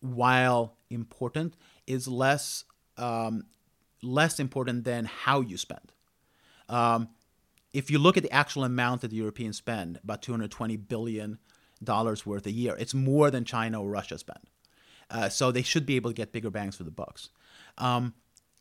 while 0.00 0.76
important, 0.90 1.54
is 1.86 2.08
less 2.08 2.64
um, 2.96 3.44
less 4.02 4.38
important 4.40 4.84
than 4.84 5.04
how 5.04 5.40
you 5.40 5.56
spend. 5.56 5.92
Um, 6.68 7.08
if 7.72 7.90
you 7.90 7.98
look 7.98 8.16
at 8.16 8.22
the 8.22 8.32
actual 8.32 8.64
amount 8.64 9.00
that 9.00 9.08
the 9.08 9.16
Europeans 9.16 9.56
spend, 9.56 9.98
about 10.02 10.20
220 10.22 10.76
billion 10.76 11.38
dollars 11.84 12.24
worth 12.24 12.46
a 12.46 12.50
year. 12.50 12.76
It's 12.78 12.94
more 12.94 13.30
than 13.30 13.44
China 13.44 13.82
or 13.82 13.90
Russia 13.90 14.18
spend. 14.18 14.50
Uh, 15.10 15.28
so 15.28 15.50
they 15.50 15.62
should 15.62 15.84
be 15.84 15.96
able 15.96 16.10
to 16.10 16.14
get 16.14 16.32
bigger 16.32 16.50
bangs 16.50 16.76
for 16.76 16.84
the 16.84 16.90
bucks. 16.90 17.30
Um, 17.78 18.14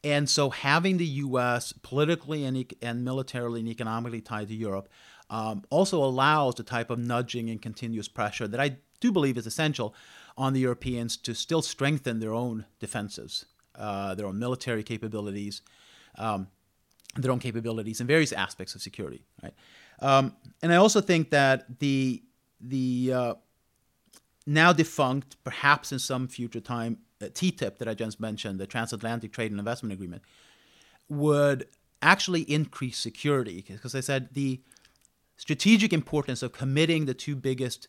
and 0.04 0.30
so 0.30 0.50
having 0.50 0.98
the 0.98 1.06
U.S. 1.06 1.74
politically 1.74 2.44
and, 2.44 2.74
and 2.82 3.06
militarily 3.06 3.60
and 3.60 3.70
economically 3.70 4.22
tied 4.22 4.48
to 4.48 4.56
Europe 4.56 4.90
um, 5.32 5.63
also 5.70 6.04
allows 6.04 6.56
the 6.56 6.63
type 6.63 6.91
of 6.91 7.00
nudging 7.00 7.50
and 7.50 7.62
continuous 7.62 8.10
pressure 8.10 8.48
that 8.48 8.60
I 8.60 8.76
do 9.00 9.12
believe 9.12 9.38
is 9.38 9.48
essential 9.48 9.96
on 10.38 10.54
the 10.54 10.60
Europeans 10.60 11.17
to 11.17 11.34
still 11.34 11.62
strengthen 11.62 12.20
their 12.20 12.34
own 12.34 12.65
defenses, 12.80 13.46
uh, 13.76 14.13
their 14.13 14.28
own 14.28 14.38
military 14.38 14.84
capabilities, 14.84 15.62
um, 16.17 16.48
their 17.15 17.32
own 17.32 17.39
capabilities 17.39 18.02
in 18.02 18.08
various 18.08 18.34
aspects 18.34 18.76
of 18.76 18.82
security. 18.82 19.24
Right, 19.41 19.54
um, 20.00 20.36
and 20.62 20.72
I 20.72 20.76
also 20.76 21.02
think 21.02 21.30
that 21.32 21.80
the 21.80 22.22
the 22.60 23.13
uh, 23.13 23.34
now 24.46 24.74
defunct, 24.74 25.41
perhaps 25.46 25.94
in 25.94 26.00
some 26.00 26.28
future 26.28 26.60
time, 26.60 26.98
uh, 27.22 27.26
TTIP 27.26 27.78
that 27.78 27.88
I 27.88 27.94
just 27.94 28.20
mentioned, 28.20 28.60
the 28.60 28.67
Transatlantic 28.67 29.32
Trade 29.32 29.52
and 29.52 29.60
Investment 29.60 29.94
Agreement, 29.94 30.24
would 31.08 31.67
actually 32.02 32.41
increase 32.41 32.98
security 32.98 33.63
because 33.67 33.96
I 33.96 34.02
said 34.02 34.30
the 34.34 34.62
strategic 35.38 35.94
importance 35.94 36.44
of 36.44 36.52
committing 36.52 37.06
the 37.06 37.13
two 37.13 37.36
biggest 37.36 37.88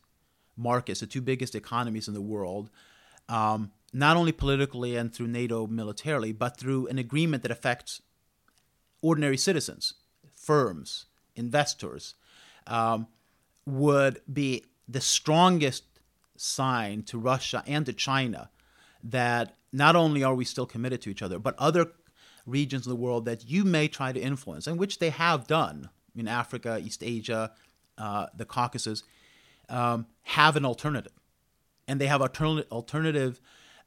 markets, 0.57 1.00
the 1.00 1.07
two 1.07 1.20
biggest 1.20 1.55
economies 1.55 2.09
in 2.09 2.14
the 2.14 2.20
world, 2.20 2.70
um, 3.28 3.72
not 3.92 4.16
only 4.16 4.33
politically 4.33 4.96
and 4.96 5.12
through 5.12 5.28
NATO 5.28 5.66
militarily, 5.66 6.33
but 6.33 6.57
through 6.57 6.87
an 6.88 6.98
agreement 6.98 7.42
that 7.42 7.52
affects 7.52 8.02
ordinary 9.02 9.37
citizens, 9.37 9.94
firms, 10.35 11.07
investors, 11.37 12.14
um, 12.66 13.07
would 13.66 14.20
be 14.33 14.64
the 14.88 15.00
strongest 15.00 15.85
sign 16.37 17.02
to 17.02 17.18
Russia 17.18 17.62
and 17.66 17.87
to 17.87 17.92
China 17.92 18.50
that 19.02 19.57
not 19.72 19.96
only 19.96 20.22
are 20.22 20.35
we 20.35 20.44
still 20.44 20.66
committed 20.66 21.00
to 21.02 21.11
each 21.11 21.22
other, 21.22 21.38
but 21.38 21.59
other 21.59 21.92
regions 22.46 22.87
of 22.87 22.90
the 22.90 22.96
world 22.96 23.24
that 23.24 23.48
you 23.48 23.64
may 23.64 23.88
try 23.88 24.12
to 24.12 24.20
influence, 24.20 24.66
and 24.66 24.78
which 24.78 24.98
they 24.98 25.11
have 25.11 25.46
done 25.46 25.88
in 26.16 26.29
Africa, 26.29 26.81
East 26.83 27.03
Asia, 27.03 27.53
uh, 27.98 28.27
the 28.37 28.44
Caucasus, 28.44 29.03
um, 29.68 30.07
have 30.22 30.57
an 30.57 30.64
alternative. 30.64 31.12
And 31.88 32.01
they 32.01 32.07
have 32.07 32.22
alternative, 32.22 32.70
alternative 32.70 33.40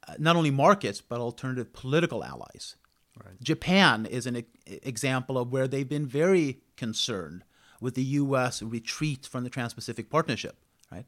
uh, 0.06 0.14
not 0.18 0.36
only 0.36 0.50
markets, 0.50 1.00
but 1.00 1.20
alternative 1.20 1.72
political 1.72 2.22
allies. 2.22 2.76
Right. 3.24 3.40
Japan 3.42 4.06
is 4.06 4.26
an 4.26 4.36
e- 4.36 4.44
example 4.66 5.38
of 5.38 5.50
where 5.50 5.66
they've 5.66 5.88
been 5.88 6.06
very 6.06 6.60
concerned 6.76 7.44
with 7.80 7.94
the 7.94 8.02
U.S. 8.02 8.62
retreat 8.62 9.26
from 9.26 9.44
the 9.44 9.50
Trans-Pacific 9.50 10.10
Partnership, 10.10 10.56
right? 10.90 11.06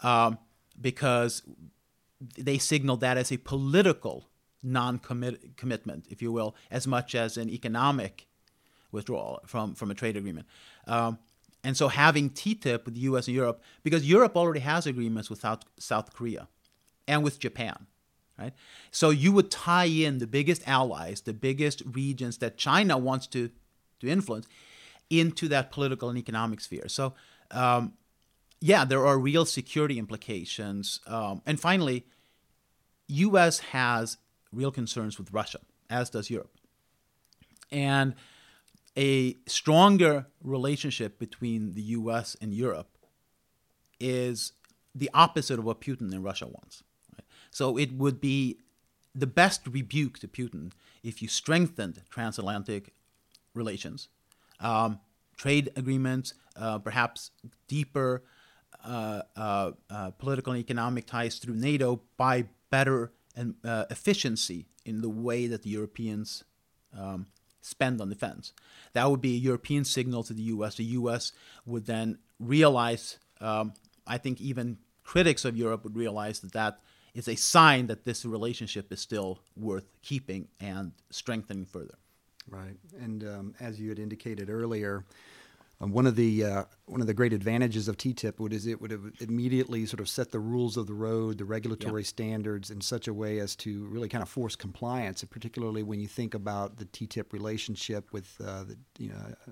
Um, 0.00 0.38
because 0.80 1.42
they 2.38 2.58
signaled 2.58 3.00
that 3.00 3.16
as 3.16 3.30
a 3.30 3.36
political 3.38 4.28
non-commitment, 4.62 6.06
if 6.10 6.20
you 6.20 6.32
will, 6.32 6.56
as 6.70 6.86
much 6.86 7.14
as 7.14 7.36
an 7.36 7.48
economic 7.48 8.26
withdrawal 8.92 9.40
from 9.46 9.74
from 9.74 9.90
a 9.90 9.94
trade 9.94 10.16
agreement. 10.16 10.46
Um, 10.86 11.18
and 11.64 11.76
so 11.76 11.88
having 11.88 12.30
TTIP 12.30 12.84
with 12.84 12.94
the 12.94 13.00
U.S. 13.00 13.26
and 13.26 13.34
Europe, 13.34 13.60
because 13.82 14.08
Europe 14.08 14.36
already 14.36 14.60
has 14.60 14.86
agreements 14.86 15.28
with 15.28 15.40
South, 15.40 15.64
South 15.80 16.14
Korea 16.14 16.46
and 17.08 17.24
with 17.24 17.40
Japan, 17.40 17.86
right? 18.38 18.52
So 18.92 19.10
you 19.10 19.32
would 19.32 19.50
tie 19.50 19.86
in 19.86 20.18
the 20.18 20.28
biggest 20.28 20.62
allies, 20.68 21.22
the 21.22 21.32
biggest 21.32 21.82
regions 21.84 22.38
that 22.38 22.56
China 22.56 22.96
wants 22.96 23.26
to 23.28 23.50
to 24.00 24.08
influence, 24.08 24.46
into 25.10 25.48
that 25.48 25.70
political 25.70 26.08
and 26.08 26.18
economic 26.18 26.60
sphere. 26.60 26.88
So, 26.88 27.14
um, 27.50 27.94
yeah, 28.60 28.84
there 28.84 29.06
are 29.06 29.18
real 29.18 29.44
security 29.44 29.98
implications. 29.98 31.00
Um, 31.06 31.42
and 31.46 31.58
finally, 31.58 32.06
U.S. 33.08 33.58
has 33.58 34.18
real 34.52 34.70
concerns 34.70 35.18
with 35.18 35.32
Russia, 35.32 35.60
as 35.90 36.10
does 36.10 36.30
Europe. 36.30 36.52
And 37.70 38.14
a 38.96 39.36
stronger 39.46 40.26
relationship 40.42 41.18
between 41.18 41.74
the 41.74 41.82
U.S. 41.82 42.36
and 42.40 42.52
Europe 42.52 42.98
is 44.00 44.52
the 44.94 45.10
opposite 45.12 45.58
of 45.58 45.64
what 45.64 45.80
Putin 45.80 46.12
and 46.12 46.24
Russia 46.24 46.46
wants. 46.46 46.82
Right? 47.12 47.24
So 47.50 47.76
it 47.76 47.92
would 47.92 48.20
be 48.20 48.58
the 49.14 49.26
best 49.26 49.66
rebuke 49.66 50.18
to 50.20 50.28
Putin 50.28 50.72
if 51.02 51.22
you 51.22 51.28
strengthened 51.28 52.02
transatlantic 52.10 52.92
relations 53.54 54.08
um, 54.60 55.00
trade 55.36 55.70
agreements, 55.76 56.34
uh, 56.56 56.78
perhaps 56.78 57.30
deeper 57.68 58.22
uh, 58.84 59.22
uh, 59.36 59.72
uh, 59.90 60.10
political 60.12 60.52
and 60.52 60.60
economic 60.60 61.06
ties 61.06 61.38
through 61.38 61.54
NATO 61.54 62.00
by 62.16 62.46
better 62.70 63.12
and 63.34 63.54
uh, 63.64 63.84
efficiency 63.90 64.66
in 64.84 65.02
the 65.02 65.08
way 65.08 65.46
that 65.46 65.62
the 65.62 65.70
Europeans 65.70 66.44
um, 66.96 67.26
spend 67.66 68.00
on 68.00 68.08
defense. 68.08 68.52
That 68.92 69.10
would 69.10 69.20
be 69.20 69.34
a 69.34 69.38
European 69.38 69.84
signal 69.84 70.22
to 70.24 70.32
the 70.32 70.42
U.S. 70.42 70.76
The 70.76 70.84
U.S. 70.84 71.32
would 71.66 71.86
then 71.86 72.18
realize, 72.38 73.18
um, 73.40 73.74
I 74.06 74.18
think 74.18 74.40
even 74.40 74.78
critics 75.02 75.44
of 75.44 75.56
Europe 75.56 75.84
would 75.84 75.96
realize 75.96 76.40
that 76.40 76.52
that 76.52 76.80
is 77.14 77.28
a 77.28 77.34
sign 77.34 77.86
that 77.86 78.04
this 78.04 78.24
relationship 78.24 78.92
is 78.92 79.00
still 79.00 79.40
worth 79.56 79.86
keeping 80.02 80.48
and 80.60 80.92
strengthening 81.10 81.64
further. 81.64 81.98
Right, 82.48 82.76
and 83.00 83.24
um, 83.24 83.54
as 83.58 83.80
you 83.80 83.88
had 83.88 83.98
indicated 83.98 84.48
earlier, 84.48 85.04
um, 85.80 85.92
one 85.92 86.06
of 86.06 86.16
the 86.16 86.44
uh, 86.44 86.64
one 86.86 87.00
of 87.00 87.06
the 87.06 87.14
great 87.14 87.32
advantages 87.32 87.86
of 87.86 87.96
TTIP 87.96 88.38
would 88.38 88.52
is 88.52 88.66
it 88.66 88.80
would 88.80 88.90
have 88.90 89.12
immediately 89.20 89.84
sort 89.84 90.00
of 90.00 90.08
set 90.08 90.30
the 90.30 90.38
rules 90.38 90.76
of 90.76 90.86
the 90.86 90.94
road, 90.94 91.38
the 91.38 91.44
regulatory 91.44 92.02
standards 92.04 92.70
in 92.70 92.80
such 92.80 93.06
a 93.08 93.14
way 93.14 93.38
as 93.40 93.54
to 93.56 93.84
really 93.86 94.08
kind 94.08 94.22
of 94.22 94.28
force 94.28 94.56
compliance, 94.56 95.22
particularly 95.24 95.82
when 95.82 96.00
you 96.00 96.08
think 96.08 96.32
about 96.34 96.78
the 96.78 96.86
TTIP 96.86 97.32
relationship 97.32 98.12
with 98.12 98.40
uh, 98.42 98.64
the 98.64 98.76
you 98.98 99.10
know, 99.10 99.34
uh, 99.48 99.50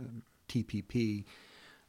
TPP. 0.48 1.24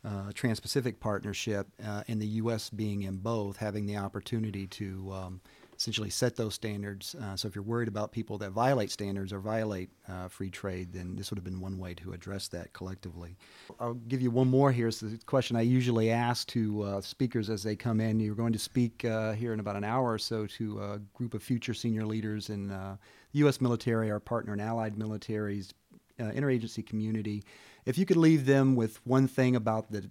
Uh, 0.03 0.31
Trans-Pacific 0.35 0.99
Partnership, 0.99 1.65
uh, 1.83 2.03
and 2.07 2.21
the 2.21 2.27
U.S. 2.27 2.69
being 2.69 3.01
in 3.01 3.17
both, 3.17 3.57
having 3.57 3.87
the 3.87 3.97
opportunity 3.97 4.67
to 4.67 5.11
um, 5.11 5.41
essentially 5.77 6.09
set 6.09 6.35
those 6.35 6.53
standards. 6.53 7.15
Uh, 7.15 7.35
so 7.35 7.47
if 7.47 7.55
you're 7.55 7.63
worried 7.63 7.88
about 7.88 8.11
people 8.11 8.38
that 8.38 8.51
violate 8.51 8.91
standards 8.91 9.33
or 9.33 9.39
violate 9.39 9.89
uh, 10.07 10.27
free 10.27 10.49
trade, 10.49 10.93
then 10.93 11.15
this 11.15 11.29
would 11.29 11.38
have 11.38 11.43
been 11.43 11.59
one 11.59 11.77
way 11.77 11.93
to 11.95 12.13
address 12.13 12.47
that 12.49 12.73
collectively. 12.73 13.38
I'll 13.79 13.93
give 13.93 14.21
you 14.21 14.31
one 14.31 14.47
more 14.47 14.71
here. 14.71 14.88
It's 14.88 14.99
the 14.99 15.19
question 15.25 15.55
I 15.55 15.61
usually 15.61 16.11
ask 16.11 16.47
to 16.49 16.81
uh, 16.81 17.01
speakers 17.01 17.49
as 17.49 17.63
they 17.63 17.75
come 17.75 17.99
in. 17.99 18.19
You're 18.19 18.35
going 18.35 18.53
to 18.53 18.59
speak 18.59 19.05
uh, 19.05 19.33
here 19.33 19.53
in 19.53 19.59
about 19.59 19.75
an 19.75 19.83
hour 19.83 20.11
or 20.11 20.19
so 20.19 20.47
to 20.47 20.81
a 20.81 20.99
group 21.13 21.33
of 21.33 21.43
future 21.43 21.73
senior 21.73 22.05
leaders 22.05 22.49
in 22.49 22.71
uh, 22.71 22.97
the 23.31 23.39
U.S. 23.39 23.59
military, 23.59 24.11
our 24.11 24.19
partner 24.19 24.53
and 24.53 24.61
allied 24.61 24.95
militaries, 24.95 25.71
uh, 26.19 26.31
interagency 26.31 26.85
community. 26.85 27.43
If 27.85 27.97
you 27.97 28.05
could 28.05 28.17
leave 28.17 28.45
them 28.45 28.75
with 28.75 29.05
one 29.05 29.27
thing 29.27 29.55
about 29.55 29.91
the 29.91 30.09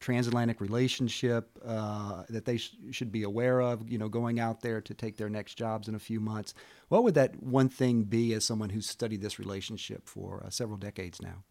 transatlantic 0.00 0.60
relationship 0.60 1.58
uh, 1.64 2.22
that 2.30 2.46
they 2.46 2.56
sh- 2.56 2.74
should 2.90 3.12
be 3.12 3.22
aware 3.22 3.60
of, 3.60 3.88
you 3.88 3.98
know, 3.98 4.08
going 4.08 4.40
out 4.40 4.62
there 4.62 4.80
to 4.80 4.94
take 4.94 5.18
their 5.18 5.28
next 5.28 5.54
jobs 5.54 5.88
in 5.88 5.94
a 5.94 5.98
few 5.98 6.20
months. 6.20 6.54
What 6.88 7.04
would 7.04 7.14
that 7.14 7.42
one 7.42 7.68
thing 7.68 8.04
be 8.04 8.32
as 8.32 8.44
someone 8.44 8.70
who's 8.70 8.88
studied 8.88 9.20
this 9.20 9.38
relationship 9.38 10.08
for 10.08 10.42
uh, 10.44 10.50
several 10.50 10.78
decades 10.78 11.20
now? 11.20 11.44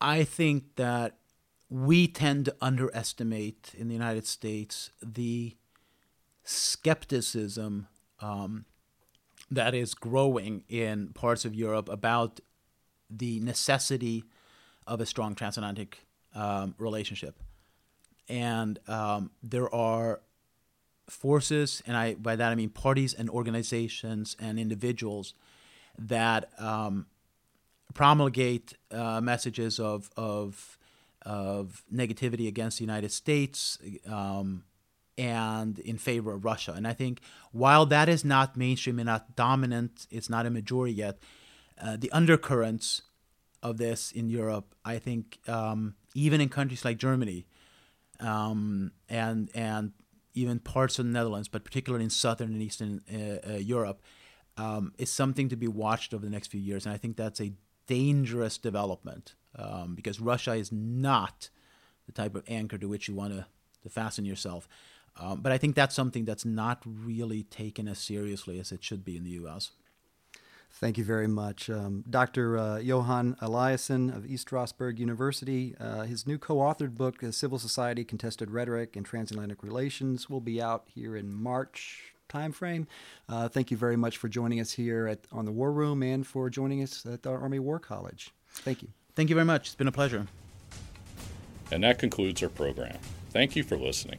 I 0.00 0.24
think 0.24 0.76
that 0.76 1.18
we 1.68 2.08
tend 2.08 2.46
to 2.46 2.56
underestimate 2.60 3.72
in 3.76 3.88
the 3.88 3.94
United 3.94 4.26
States 4.26 4.90
the 5.02 5.56
skepticism 6.42 7.86
um, 8.20 8.64
that 9.50 9.74
is 9.74 9.94
growing 9.94 10.64
in 10.68 11.08
parts 11.08 11.44
of 11.44 11.54
Europe 11.54 11.88
about 11.90 12.40
the 13.10 13.40
necessity 13.40 14.24
of 14.86 15.00
a 15.00 15.06
strong 15.06 15.34
transatlantic 15.34 16.06
um, 16.34 16.74
relationship 16.78 17.38
and 18.28 18.78
um, 18.88 19.30
there 19.42 19.72
are 19.74 20.20
forces, 21.08 21.82
and 21.86 21.96
I 21.96 22.14
by 22.14 22.36
that 22.36 22.50
I 22.50 22.54
mean 22.54 22.70
parties 22.70 23.14
and 23.14 23.28
organizations 23.28 24.36
and 24.40 24.58
individuals 24.58 25.34
that 25.98 26.50
um, 26.58 27.06
promulgate 27.92 28.74
uh, 28.90 29.20
messages 29.20 29.78
of 29.78 30.10
of 30.16 30.78
of 31.22 31.82
negativity 31.92 32.46
against 32.48 32.78
the 32.78 32.84
United 32.84 33.10
States 33.10 33.78
um, 34.06 34.64
and 35.16 35.78
in 35.78 35.96
favor 35.96 36.32
of 36.32 36.44
Russia. 36.44 36.72
And 36.76 36.86
I 36.86 36.92
think 36.92 37.20
while 37.52 37.86
that 37.86 38.08
is 38.08 38.24
not 38.24 38.56
mainstream 38.56 38.98
and 38.98 39.06
not 39.06 39.34
dominant, 39.36 40.06
it's 40.10 40.28
not 40.28 40.44
a 40.44 40.50
majority 40.50 40.94
yet. 40.94 41.18
Uh, 41.80 41.96
the 41.96 42.10
undercurrents 42.12 43.02
of 43.62 43.78
this 43.78 44.12
in 44.12 44.28
Europe, 44.28 44.74
I 44.84 44.98
think, 44.98 45.38
um, 45.48 45.94
even 46.14 46.40
in 46.40 46.48
countries 46.48 46.84
like 46.84 46.98
Germany, 46.98 47.46
um, 48.24 48.92
and 49.08 49.50
and 49.54 49.92
even 50.34 50.58
parts 50.58 50.98
of 50.98 51.06
the 51.06 51.12
Netherlands, 51.12 51.48
but 51.48 51.64
particularly 51.64 52.04
in 52.04 52.10
southern 52.10 52.52
and 52.52 52.62
eastern 52.62 53.02
uh, 53.12 53.52
uh, 53.52 53.56
Europe, 53.56 54.02
um, 54.56 54.92
is 54.98 55.10
something 55.10 55.48
to 55.48 55.56
be 55.56 55.68
watched 55.68 56.12
over 56.12 56.24
the 56.24 56.30
next 56.30 56.48
few 56.48 56.60
years. 56.60 56.86
And 56.86 56.94
I 56.94 56.98
think 56.98 57.16
that's 57.16 57.40
a 57.40 57.52
dangerous 57.86 58.58
development 58.58 59.34
um, 59.56 59.94
because 59.94 60.20
Russia 60.20 60.54
is 60.54 60.72
not 60.72 61.50
the 62.06 62.12
type 62.12 62.34
of 62.34 62.42
anchor 62.48 62.78
to 62.78 62.88
which 62.88 63.08
you 63.08 63.14
want 63.14 63.32
to, 63.32 63.46
to 63.82 63.88
fasten 63.88 64.24
yourself. 64.24 64.68
Um, 65.16 65.40
but 65.40 65.52
I 65.52 65.58
think 65.58 65.76
that's 65.76 65.94
something 65.94 66.24
that's 66.24 66.44
not 66.44 66.82
really 66.84 67.44
taken 67.44 67.86
as 67.86 67.98
seriously 67.98 68.58
as 68.58 68.72
it 68.72 68.82
should 68.82 69.04
be 69.04 69.16
in 69.16 69.22
the 69.22 69.30
U.S. 69.30 69.70
Thank 70.76 70.98
you 70.98 71.04
very 71.04 71.28
much. 71.28 71.70
Um, 71.70 72.02
Dr. 72.10 72.58
Uh, 72.58 72.78
Johan 72.78 73.36
Eliasson 73.40 74.14
of 74.14 74.26
East 74.26 74.42
Stroudsburg 74.42 74.98
University. 74.98 75.76
Uh, 75.78 76.02
his 76.02 76.26
new 76.26 76.36
co 76.36 76.56
authored 76.56 76.96
book, 76.96 77.22
Civil 77.30 77.60
Society 77.60 78.04
Contested 78.04 78.50
Rhetoric 78.50 78.96
and 78.96 79.06
Transatlantic 79.06 79.62
Relations, 79.62 80.28
will 80.28 80.40
be 80.40 80.60
out 80.60 80.84
here 80.92 81.16
in 81.16 81.32
March 81.32 82.14
timeframe. 82.28 82.86
Uh, 83.28 83.48
thank 83.48 83.70
you 83.70 83.76
very 83.76 83.96
much 83.96 84.16
for 84.16 84.28
joining 84.28 84.58
us 84.58 84.72
here 84.72 85.06
at, 85.06 85.20
on 85.30 85.44
the 85.44 85.52
War 85.52 85.72
Room 85.72 86.02
and 86.02 86.26
for 86.26 86.50
joining 86.50 86.82
us 86.82 87.06
at 87.06 87.22
the 87.22 87.30
Army 87.30 87.60
War 87.60 87.78
College. 87.78 88.32
Thank 88.50 88.82
you. 88.82 88.88
Thank 89.14 89.28
you 89.28 89.36
very 89.36 89.46
much. 89.46 89.68
It's 89.68 89.74
been 89.76 89.88
a 89.88 89.92
pleasure. 89.92 90.26
And 91.70 91.84
that 91.84 91.98
concludes 92.00 92.42
our 92.42 92.48
program. 92.48 92.98
Thank 93.30 93.54
you 93.54 93.62
for 93.62 93.76
listening. 93.76 94.18